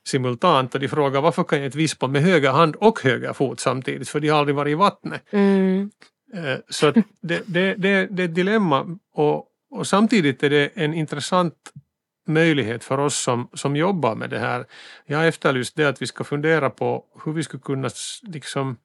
[0.08, 3.60] simultant och de frågar varför kan jag inte vispa med höger hand och höger fot
[3.60, 5.24] samtidigt för de har aldrig varit i vattnet.
[5.32, 5.92] Mm.
[6.34, 10.70] Eh, så att det, det, det, det är ett dilemma och, och samtidigt är det
[10.74, 11.74] en intressant
[12.28, 14.66] möjlighet för oss som, som jobbar med det här.
[15.06, 17.90] Jag har efterlyst det att vi ska fundera på hur vi skulle kunna
[18.22, 18.78] liksom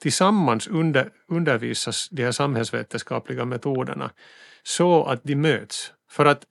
[0.00, 4.10] tillsammans under, undervisa de här samhällsvetenskapliga metoderna
[4.62, 5.92] så att de möts.
[6.10, 6.46] För att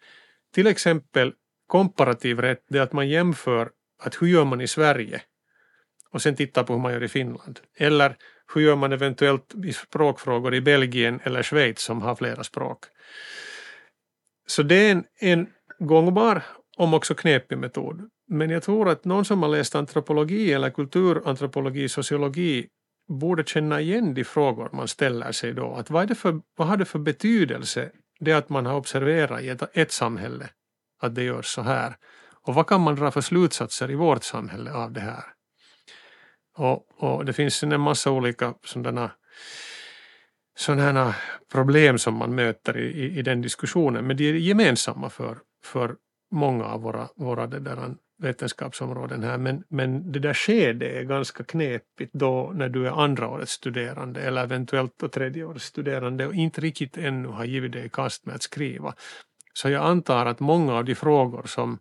[0.53, 1.33] till exempel
[1.67, 3.69] komparativ rätt, det är att man jämför
[4.03, 5.21] att hur gör man i Sverige
[6.09, 7.59] och sen tittar på hur man gör i Finland.
[7.77, 8.17] Eller
[8.53, 12.79] hur gör man eventuellt i språkfrågor i Belgien eller Schweiz som har flera språk.
[14.47, 15.47] Så det är en, en
[15.79, 16.43] gångbar,
[16.77, 18.09] om också knepig metod.
[18.27, 22.67] Men jag tror att någon som har läst antropologi eller kulturantropologi, sociologi
[23.07, 25.73] borde känna igen de frågor man ställer sig då.
[25.73, 29.41] Att vad, är det för, vad har det för betydelse det att man har observerat
[29.41, 30.49] i ett, ett samhälle
[31.01, 31.95] att det görs så här?
[32.41, 35.23] Och vad kan man dra för slutsatser i vårt samhälle av det här?
[36.55, 39.11] Och, och det finns en massa olika sådana
[40.55, 41.15] sådana
[41.51, 45.95] problem som man möter i, i, i den diskussionen men de är gemensamma för, för
[46.31, 51.43] många av våra, våra det där, vetenskapsområden här men, men det där skedet är ganska
[51.43, 56.33] knepigt då när du är andra årets studerande eller eventuellt då tredje årets studerande och
[56.33, 58.93] inte riktigt ännu har givit dig i kast med att skriva.
[59.53, 61.79] Så jag antar att många av de frågor som,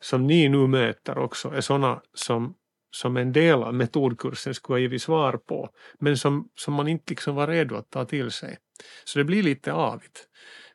[0.00, 2.54] som ni nu möter också är sådana som,
[2.90, 7.10] som en del av metodkursen skulle ha givit svar på men som, som man inte
[7.10, 8.58] liksom var redo att ta till sig.
[9.04, 10.28] Så det blir lite avigt.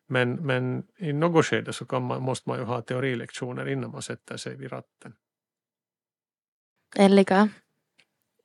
[0.07, 4.01] Men, men i något skede så kan man, måste man ju ha teorilektioner innan man
[4.01, 5.13] sätter sig vid ratten.
[6.95, 7.49] Elika?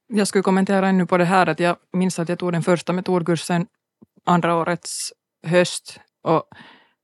[0.07, 2.93] Jag skulle kommentera ännu på det här att jag minns att jag tog den första
[2.93, 3.67] metodkursen
[4.25, 5.13] andra årets
[5.47, 6.49] höst och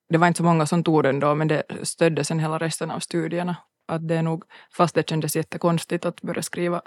[0.09, 2.91] det var inte så många som tog den då men det stödde sen hela resten
[2.91, 3.57] av studierna.
[3.89, 6.83] Att det är nog, fast det kändes jättekonstigt att börja skriva,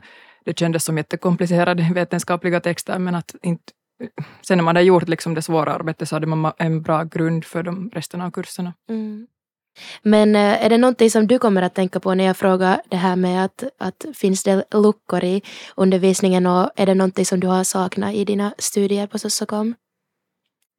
[0.45, 3.73] det kändes som jättekomplicerade vetenskapliga texter men att inte
[4.41, 7.45] sen när man hade gjort liksom det svåra arbetet så hade man en bra grund
[7.45, 8.73] för de resten av kurserna.
[8.89, 9.27] Mm.
[10.01, 12.97] Men eh, är det någonting som du kommer att tänka på när jag frågar det
[12.97, 15.41] här med att, att finns det luckor i
[15.75, 19.75] undervisningen och är det någonting som du har saknat i dina studier på Sossokom?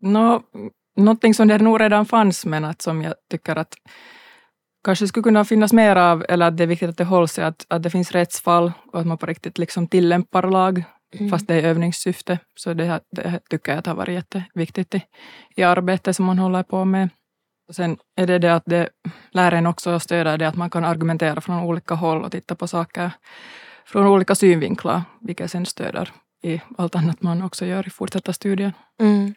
[0.01, 0.43] No,
[0.97, 3.75] någonting som det nog redan fanns men att som jag tycker att
[4.85, 7.45] kanske skulle kunna finnas mer av eller att det är viktigt att det hålls är
[7.45, 10.85] att, att det finns rättsfall och att man på riktigt liksom tillämpar lag
[11.19, 11.31] mm.
[11.31, 12.39] fast det är övningssyfte.
[12.55, 15.03] Så det, det tycker jag har varit jätteviktigt i,
[15.57, 17.09] i arbetet som man håller på med.
[17.69, 18.89] Och sen är det det att det
[19.31, 22.67] lär en också stödja det att man kan argumentera från olika håll och titta på
[22.67, 23.11] saker
[23.85, 26.13] från olika synvinklar, vilket sen stöder
[26.43, 28.73] i allt annat man också gör i fortsatta studier.
[29.01, 29.35] Mm.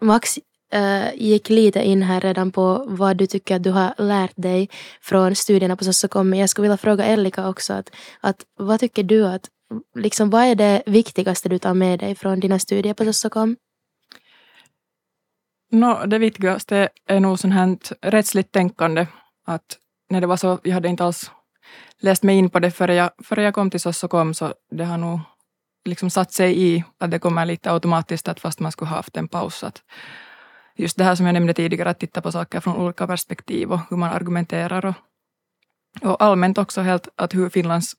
[0.00, 0.38] Max
[0.74, 4.68] uh, gick lite in här redan på vad du tycker att du har lärt dig
[5.00, 6.34] från studierna på Sossokom.
[6.34, 9.48] Jag skulle vilja fråga Ellika också, att, att vad tycker du att
[9.94, 13.56] liksom, vad är det viktigaste du tar med dig från dina studier på Sossokom?
[15.70, 19.06] No, det viktigaste är nog sånt här rättsligt tänkande.
[19.46, 19.78] Att
[20.10, 21.30] när det var så, jag hade inte alls
[21.98, 24.98] läst mig in på det före jag, före jag kom till Sossokom, så det har
[24.98, 25.20] nog
[25.84, 29.16] liksom satt sig i att det kommer lite automatiskt att fast man skulle ha haft
[29.16, 29.64] en paus.
[29.64, 29.82] Att
[30.76, 33.80] just det här som jag nämnde tidigare, att titta på saker från olika perspektiv och
[33.90, 34.94] hur man argumenterar och,
[36.02, 37.96] och allmänt också helt att hur Finlands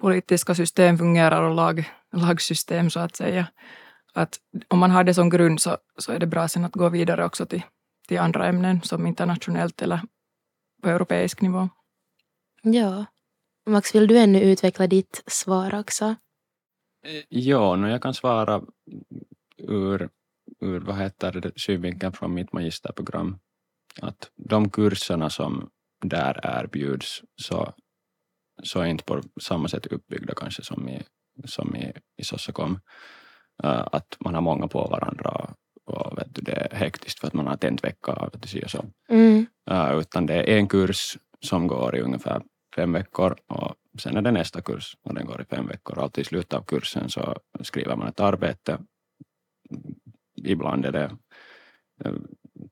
[0.00, 3.46] politiska system fungerar och lag, lagsystem så att säga.
[4.14, 6.88] Att om man har det som grund så, så är det bra sen att gå
[6.88, 7.62] vidare också till,
[8.08, 10.00] till andra ämnen som internationellt eller
[10.82, 11.68] på europeisk nivå.
[12.62, 13.04] Ja.
[13.66, 16.04] Max, vill du ännu utveckla ditt svar också?
[17.06, 18.62] Eh, ja, no, jag kan svara
[19.56, 20.08] ur,
[20.62, 23.38] ur vad heter det, synvinkeln från mitt magisterprogram.
[24.00, 25.70] Att de kurserna som
[26.04, 27.74] där erbjuds så
[28.62, 31.02] så är inte på samma sätt uppbyggda kanske som i,
[31.44, 32.80] som i, i Sossakom.
[33.64, 37.32] Uh, att man har många på varandra och vet du, det är hektiskt för att
[37.32, 38.84] man har tänt vecka vet du, och så.
[39.08, 39.46] Mm.
[39.70, 42.42] Uh, utan det är en kurs som går i ungefär
[42.76, 45.98] fem veckor och sen är det nästa kurs och den går i fem veckor.
[45.98, 48.78] Och i slutet av kursen så skriver man ett arbete.
[50.34, 51.16] Ibland är det
[52.06, 52.18] uh,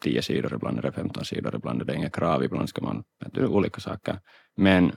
[0.00, 3.04] tio sidor, ibland är det 15 sidor, ibland är det inga krav, ibland ska man,
[3.24, 4.20] vet du, olika saker.
[4.56, 4.92] Men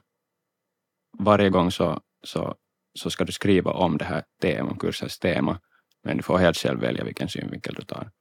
[1.19, 2.55] varje gång så, så,
[2.99, 5.59] så ska du skriva om det här temat, kursens tema,
[6.03, 8.11] men du får helt själv välja vilken synvinkel du tar.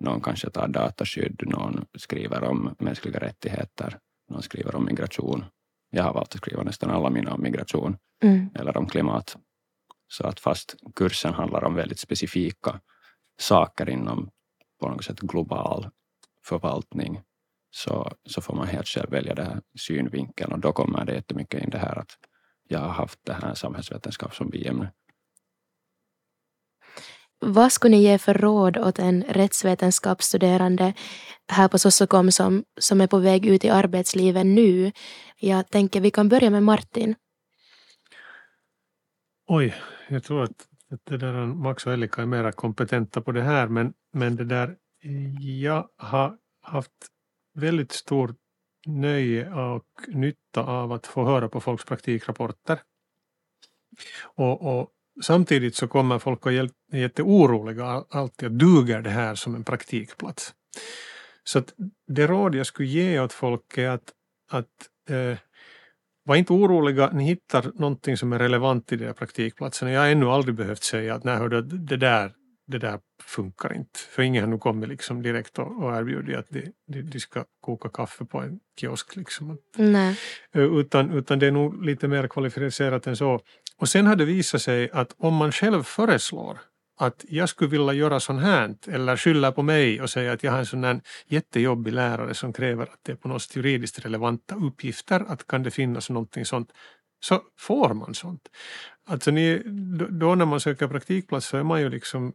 [0.00, 3.98] Någon kanske tar dataskydd, någon skriver om mänskliga rättigheter,
[4.30, 5.44] någon skriver om migration.
[5.90, 8.50] Jag har valt att skriva nästan alla mina om migration mm.
[8.54, 9.36] eller om klimat.
[10.08, 12.80] Så att fast kursen handlar om väldigt specifika
[13.38, 14.30] saker inom
[14.80, 15.90] på något sätt global
[16.44, 17.22] förvaltning
[17.70, 21.62] så, så får man helt själv välja den här synvinkeln och då kommer det jättemycket
[21.62, 22.18] in det här att
[22.68, 24.92] jag har haft det här samhällsvetenskap som biämne.
[27.38, 30.92] Vad skulle ni ge för råd åt en rättsvetenskapsstuderande
[31.48, 34.92] här på Sossokom som, som är på väg ut i arbetslivet nu?
[35.36, 37.14] Jag tänker vi kan börja med Martin.
[39.46, 39.74] Oj,
[40.08, 40.68] jag tror att,
[41.04, 44.76] det där Max och Elika är mera kompetenta på det här men, men det där
[45.40, 47.06] jag har haft
[47.54, 48.36] väldigt stort
[48.86, 52.80] nöje och nytta av att få höra på folks praktikrapporter.
[54.22, 54.90] Och, och
[55.22, 60.54] samtidigt så kommer folk att är jätteoroliga alltid, att duger det här som en praktikplats?
[61.44, 61.74] Så att
[62.06, 64.12] det råd jag skulle ge åt folk är att,
[64.50, 65.38] att eh,
[66.24, 69.90] var inte oroliga, ni hittar någonting som är relevant i de här praktikplatserna.
[69.90, 72.32] Jag har ännu aldrig behövt säga att nej, hörde, det där
[72.66, 73.98] det där funkar inte.
[73.98, 77.44] För ingen har nu kommit liksom direkt och, och erbjudit att de, de, de, ska
[77.60, 79.16] koka kaffe på en kiosk.
[79.16, 79.58] Liksom.
[79.76, 80.18] Nej.
[80.54, 83.40] Eh, utan, utan det är nog lite mer kvalificerat än så.
[83.76, 86.58] Och sen har det visat sig att om man själv föreslår
[86.96, 90.52] att jag skulle vilja göra sånt här eller skylla på mig och säga att jag
[90.52, 94.04] har en sån här jättejobbig lärare som kräver att det är på något sätt juridiskt
[94.04, 96.72] relevanta uppgifter, att kan det finnas någonting sånt,
[97.20, 98.48] så får man sånt.
[99.06, 99.62] Alltså ni,
[100.10, 102.32] då när man söker praktikplats så är man ju liksom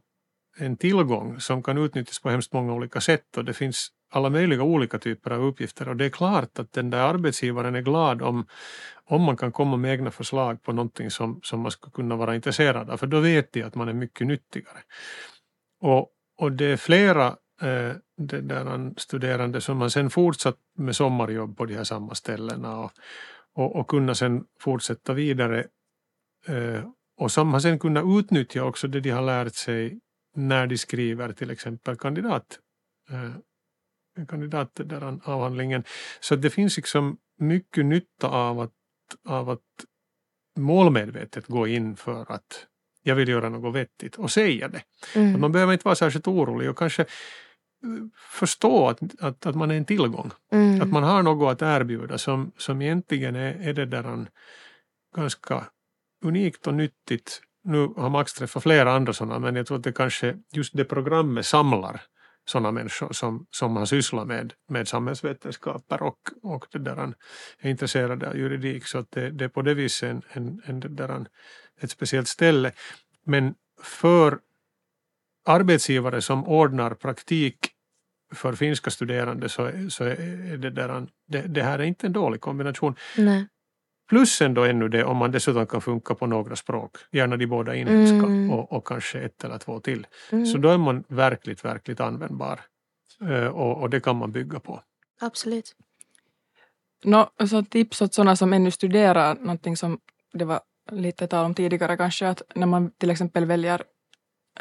[0.57, 4.63] en tillgång som kan utnyttjas på hemskt många olika sätt och det finns alla möjliga
[4.63, 8.47] olika typer av uppgifter och det är klart att den där arbetsgivaren är glad om,
[9.05, 12.35] om man kan komma med egna förslag på någonting som, som man skulle kunna vara
[12.35, 14.79] intresserad av för då vet de att man är mycket nyttigare.
[15.81, 17.27] Och, och det är flera
[17.61, 22.79] eh, det där studerande som man sen fortsatt med sommarjobb på de här samma ställena
[22.79, 22.91] och,
[23.55, 25.65] och, och kunna sen fortsätta vidare
[26.47, 26.83] eh,
[27.17, 29.99] och som har sen kunnat utnyttja också det de har lärt sig
[30.35, 32.59] när de skriver till exempel kandidat
[33.09, 33.31] eh,
[34.27, 35.83] kandidatavhandlingen.
[36.19, 38.73] Så det finns liksom mycket nytta av att,
[39.25, 39.59] av att
[40.57, 42.65] målmedvetet gå in för att
[43.03, 44.81] jag vill göra något vettigt och säga det.
[45.15, 45.41] Mm.
[45.41, 47.07] man behöver inte vara särskilt orolig och kanske eh,
[48.15, 50.31] förstå att, att, att man är en tillgång.
[50.51, 50.81] Mm.
[50.81, 54.29] Att man har något att erbjuda som, som egentligen är, är det där en
[55.15, 55.65] ganska
[56.23, 57.41] unikt och nyttigt.
[57.63, 60.85] Nu har Max träffat flera andra sådana men jag tror att det kanske just det
[60.85, 62.01] programmet samlar
[62.49, 67.13] sådana människor som, som har sysslat med, med samhällsvetenskaper och, och det där,
[67.59, 68.85] är intresserade av juridik.
[68.85, 71.25] Så att det, det är på det viset en, en, en, det där,
[71.81, 72.71] ett speciellt ställe.
[73.25, 74.39] Men för
[75.45, 77.57] arbetsgivare som ordnar praktik
[78.33, 82.41] för finska studerande så, så är det, där, det, det här är inte en dålig
[82.41, 82.95] kombination.
[83.17, 83.47] Nej.
[84.09, 87.75] Plus ändå ännu det om man dessutom kan funka på några språk, gärna de båda
[87.75, 88.51] inhemska mm.
[88.51, 90.07] och, och, kanske ett eller två till.
[90.31, 90.45] Mm.
[90.45, 92.59] Så då är man verkligt, verkligt användbar
[93.21, 94.81] uh, och, och, det kan man bygga på.
[95.21, 95.75] Absolut.
[97.03, 99.99] No, så tips åt sådana som ännu studerar, någonting som
[100.33, 100.59] det var
[100.91, 103.83] lite tal om tidigare kanske, att när man till exempel väljer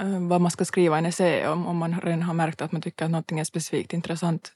[0.03, 2.83] uh, vad man ska skriva en essä om, om man redan har märkt att man
[2.83, 4.53] tycker att någonting är specifikt intressant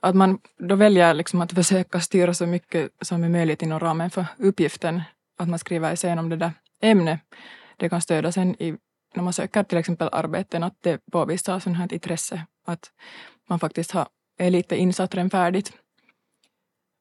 [0.00, 4.10] att man då väljer liksom att försöka styra så mycket som är möjligt inom ramen
[4.10, 5.02] för uppgiften.
[5.38, 7.20] Att man skriver essän om det där ämnet.
[7.76, 8.76] Det kan stödja sen i,
[9.14, 12.46] när man söker till exempel arbeten, att det påvisar sånt här intresse.
[12.66, 12.90] Att
[13.48, 15.72] man faktiskt har, är lite insatt redan färdigt.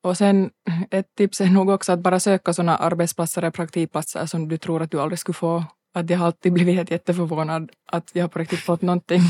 [0.04, 0.50] Och sen
[0.92, 4.82] ett tips är nog också att bara söka sådana arbetsplatser och praktikplatser som du tror
[4.82, 5.64] att du aldrig skulle få.
[5.94, 9.22] Att jag har alltid blivit jätteförvånad att jag har på riktigt fått någonting.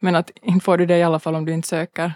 [0.00, 2.12] Men att inte får du det i alla fall om du inte söker.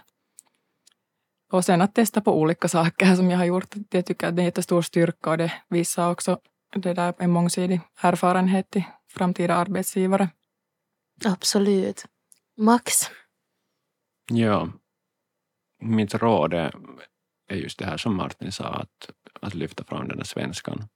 [1.51, 3.75] Och sen att testa på olika saker som jag har gjort.
[3.91, 6.41] Jag tycker att det är en jättestor styrka och det visar också
[6.75, 10.29] det där en mångsidig erfarenhet till framtida arbetsgivare.
[11.25, 12.07] Absolut.
[12.57, 12.93] Max?
[14.31, 14.69] Ja,
[15.81, 16.75] mitt råd är,
[17.51, 20.89] just det här som Martin sa, att, att lyfta fram den där svenskan.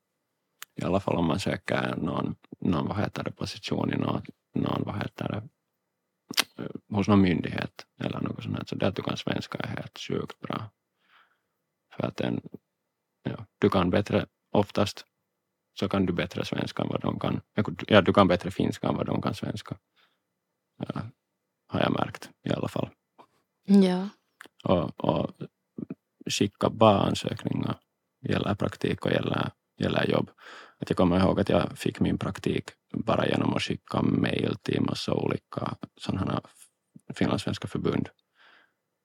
[0.74, 4.22] I alla fall om man söker någon, någon vad heter det, position i någon,
[4.54, 5.42] någon vad heter det,
[6.94, 8.56] hos någon myndighet eller något sånt.
[8.56, 8.64] Här.
[8.64, 10.70] Så det att du kan svenska är helt sjukt bra.
[11.96, 12.40] För att en,
[13.22, 15.06] ja, du kan bättre, oftast
[15.78, 17.40] så kan du bättre svenska än vad de kan.
[17.86, 19.76] Ja, du kan bättre finska än vad de kan svenska.
[20.78, 21.02] Ja,
[21.66, 22.90] har jag märkt i alla fall.
[23.64, 24.08] Ja.
[24.64, 25.30] Och, och
[26.30, 27.78] skicka bara ansökningar
[28.20, 30.30] gäller praktik och gäller, gäller jobb.
[30.78, 34.80] Att jag kommer ihåg att jag fick min praktik bara genom att skicka mejl till
[34.80, 36.40] massa olika sådana
[37.14, 38.08] finlandssvenska förbund.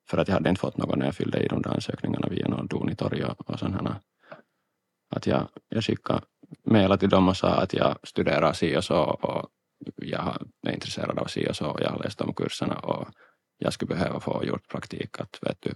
[0.10, 2.48] För att jag hade inte fått någon när jag fyllde i de där ansökningarna via
[2.48, 4.02] någon Donitorg och, och sådana.
[5.10, 6.22] Att jag, jag skickade
[6.64, 9.50] mejl till dem och sa att jag studerar si och så och
[9.96, 13.08] jag är intresserad av si och så och jag har läst de kurserna och
[13.58, 15.20] jag skulle behöva få gjort praktik.
[15.20, 15.76] Att, vet du,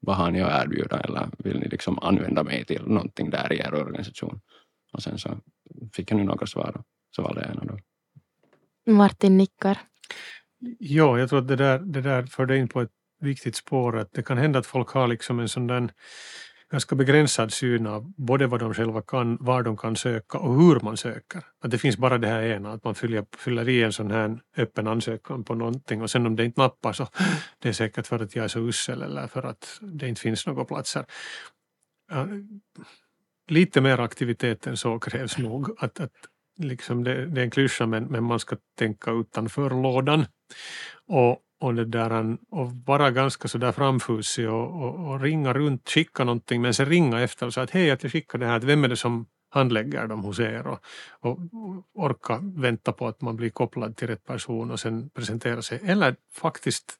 [0.00, 3.58] vad har ni att erbjuda eller vill ni liksom använda mig till någonting där i
[3.58, 4.40] er organisation?
[4.92, 5.38] Och sen så
[5.92, 6.84] fick jag nu några svar och
[7.16, 7.80] så valde jag en av dem.
[8.86, 9.78] Martin nickar.
[10.94, 12.90] Ja, jag tror att det där, det där förde in på ett
[13.20, 13.98] viktigt spår.
[13.98, 15.90] Att det kan hända att folk har liksom en sån där
[16.70, 20.80] ganska begränsad syn av både vad de själva kan, var de kan söka och hur
[20.80, 21.42] man söker.
[21.60, 24.40] Att det finns bara det här ena, att man fyller, fyller i en sån här
[24.56, 27.08] öppen ansökan på någonting och sen om det inte nappar så
[27.58, 30.46] det är säkert för att jag är så usel eller för att det inte finns
[30.46, 31.04] några platser
[33.48, 35.76] lite mer aktivitet än så krävs nog.
[35.78, 36.12] Att, att
[36.62, 40.26] liksom det, det är en klyscha men, men man ska tänka utanför lådan.
[41.08, 46.24] Och, och, det där, och vara ganska sådär framfusig och, och, och, ringa runt, skicka
[46.24, 48.84] någonting men sen ringa efter och säga att hej att jag skickar det här, vem
[48.84, 50.78] är det som handlägger dem hos er och,
[51.20, 51.38] och,
[51.94, 55.80] orka vänta på att man blir kopplad till rätt person och sen presentera sig.
[55.84, 56.94] Eller faktiskt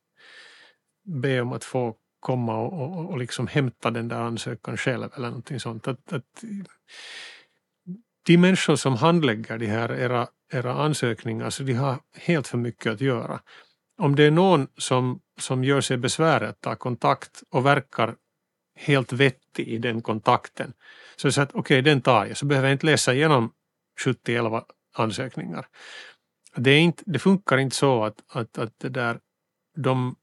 [1.04, 5.28] be om att få komma och, och, och liksom hämta den där ansökan själv eller
[5.28, 5.88] någonting sånt.
[5.88, 6.44] Att, att,
[8.26, 12.92] de människor som handlägger de här era, era ansökningar så de har helt för mycket
[12.92, 13.40] att göra.
[13.98, 18.14] Om det är någon som, som gör sig besväret att ta kontakt och verkar
[18.76, 20.72] helt vettig i den kontakten
[21.16, 23.14] så är det så att okej, okay, den tar jag, så behöver jag inte läsa
[23.14, 23.52] igenom
[24.04, 24.64] 70-11
[24.94, 25.66] ansökningar.
[26.56, 29.18] Det, är inte, det funkar inte så att, att, att det där,
[29.76, 30.16] de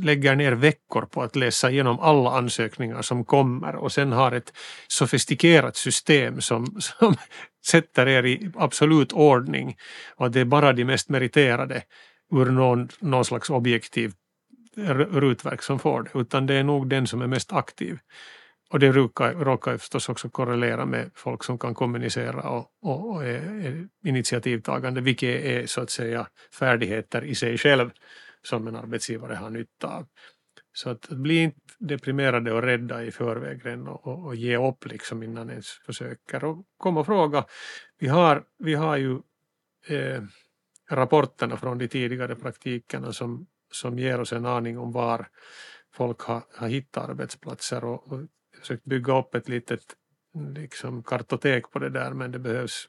[0.00, 4.52] lägger ner veckor på att läsa igenom alla ansökningar som kommer och sen har ett
[4.88, 7.16] sofistikerat system som, som
[7.66, 9.76] sätter er i absolut ordning
[10.16, 11.82] och att det är bara de mest meriterade
[12.32, 14.12] ur någon, någon slags objektiv
[15.10, 17.98] rutverk som får det, utan det är nog den som är mest aktiv.
[18.70, 23.24] Och det råkar, råkar förstås också korrelera med folk som kan kommunicera och, och, och
[23.24, 26.26] är, är initiativtagande, vilket är så att säga
[26.58, 27.90] färdigheter i sig själv
[28.42, 30.06] som en arbetsgivare har nytta av.
[30.72, 35.22] Så att bli inte deprimerade och rädda i förväg och, och, och ge upp liksom
[35.22, 36.44] innan ens försöker.
[36.44, 37.44] Och kom och fråga.
[37.98, 39.12] Vi har, vi har ju
[39.88, 40.22] eh,
[40.90, 45.28] rapporterna från de tidigare praktikerna som, som ger oss en aning om var
[45.94, 48.20] folk har, har hittat arbetsplatser och, och
[48.60, 49.84] försökt bygga upp ett litet
[50.54, 52.88] liksom, kartotek på det där men det behövs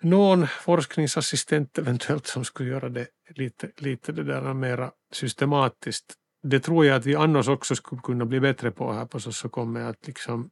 [0.00, 6.14] någon forskningsassistent eventuellt som skulle göra det lite, lite det där mera systematiskt.
[6.42, 9.48] Det tror jag att vi annars också skulle kunna bli bättre på här på så,
[9.48, 10.50] kommer att liksom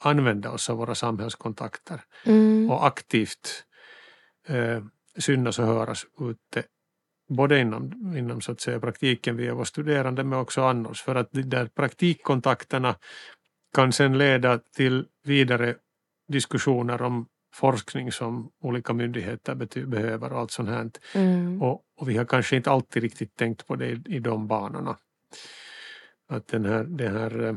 [0.00, 2.70] använda oss av våra samhällskontakter mm.
[2.70, 3.64] och aktivt
[4.48, 4.82] eh,
[5.18, 6.64] synas och höras ute
[7.28, 11.32] både inom, inom så att säga, praktiken via våra studerande men också annars för att
[11.32, 12.96] de där praktikkontakterna
[13.74, 15.74] kan sen leda till vidare
[16.28, 20.90] diskussioner om forskning som olika myndigheter behöver och allt sånt här.
[21.14, 21.62] Mm.
[21.62, 24.96] Och, och, vi har kanske inte alltid riktigt tänkt på det i, i de banorna.
[26.28, 27.56] Att den här, den här eh,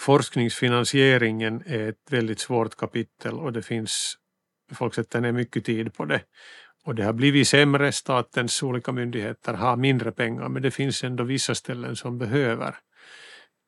[0.00, 4.18] forskningsfinansieringen är ett väldigt svårt kapitel och det finns
[4.72, 6.22] folk sätter ner mycket tid på det.
[6.84, 11.24] Och det har blivit sämre, statens olika myndigheter har mindre pengar men det finns ändå
[11.24, 12.74] vissa ställen som behöver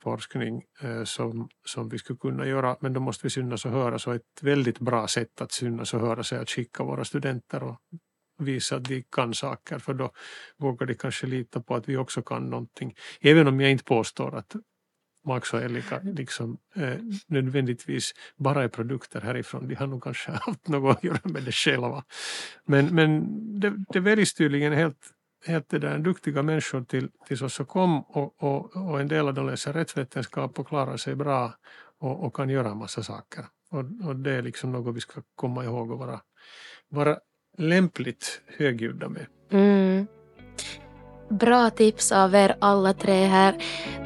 [0.02, 4.06] forskning eh, som, som vi skulle kunna göra men då måste vi synas och höras.
[4.06, 7.80] Och ett väldigt bra sätt att synas och höras är att skicka våra studenter och
[8.38, 10.10] visa att de kan saker för då
[10.56, 12.94] vågar de kanske lita på att vi också kan någonting.
[13.20, 14.56] Även om jag inte påstår att
[15.26, 16.94] Max och Elika liksom, eh,
[17.26, 19.68] nödvändigtvis bara är produkter härifrån.
[19.68, 22.04] De har nog kanske haft något att göra med det själva.
[22.64, 23.24] Men, men
[23.60, 25.12] det, det väljs tydligen helt
[25.46, 29.34] helt det duktiga människor till, till oss och kom och, och, och en del av
[29.34, 31.54] dem läser rättsvetenskap och klarar sig bra
[32.00, 33.44] och, och kan göra en massa saker.
[33.70, 36.20] Och, och det är liksom något vi ska komma ihåg och vara,
[36.88, 37.18] vara
[37.58, 39.26] lämpligt högljudda med.
[39.50, 40.06] Mm.
[41.30, 43.54] Bra tips av er alla tre här.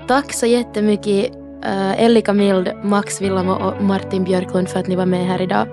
[0.08, 5.06] Tack så jättemycket uh, Ellika Mild, Max Villamo och Martin Björklund för att ni var
[5.06, 5.66] med här idag.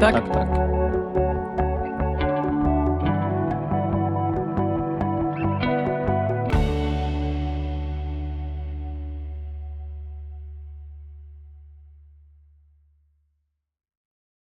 [0.00, 0.14] Tack.
[0.14, 0.69] tack, tack.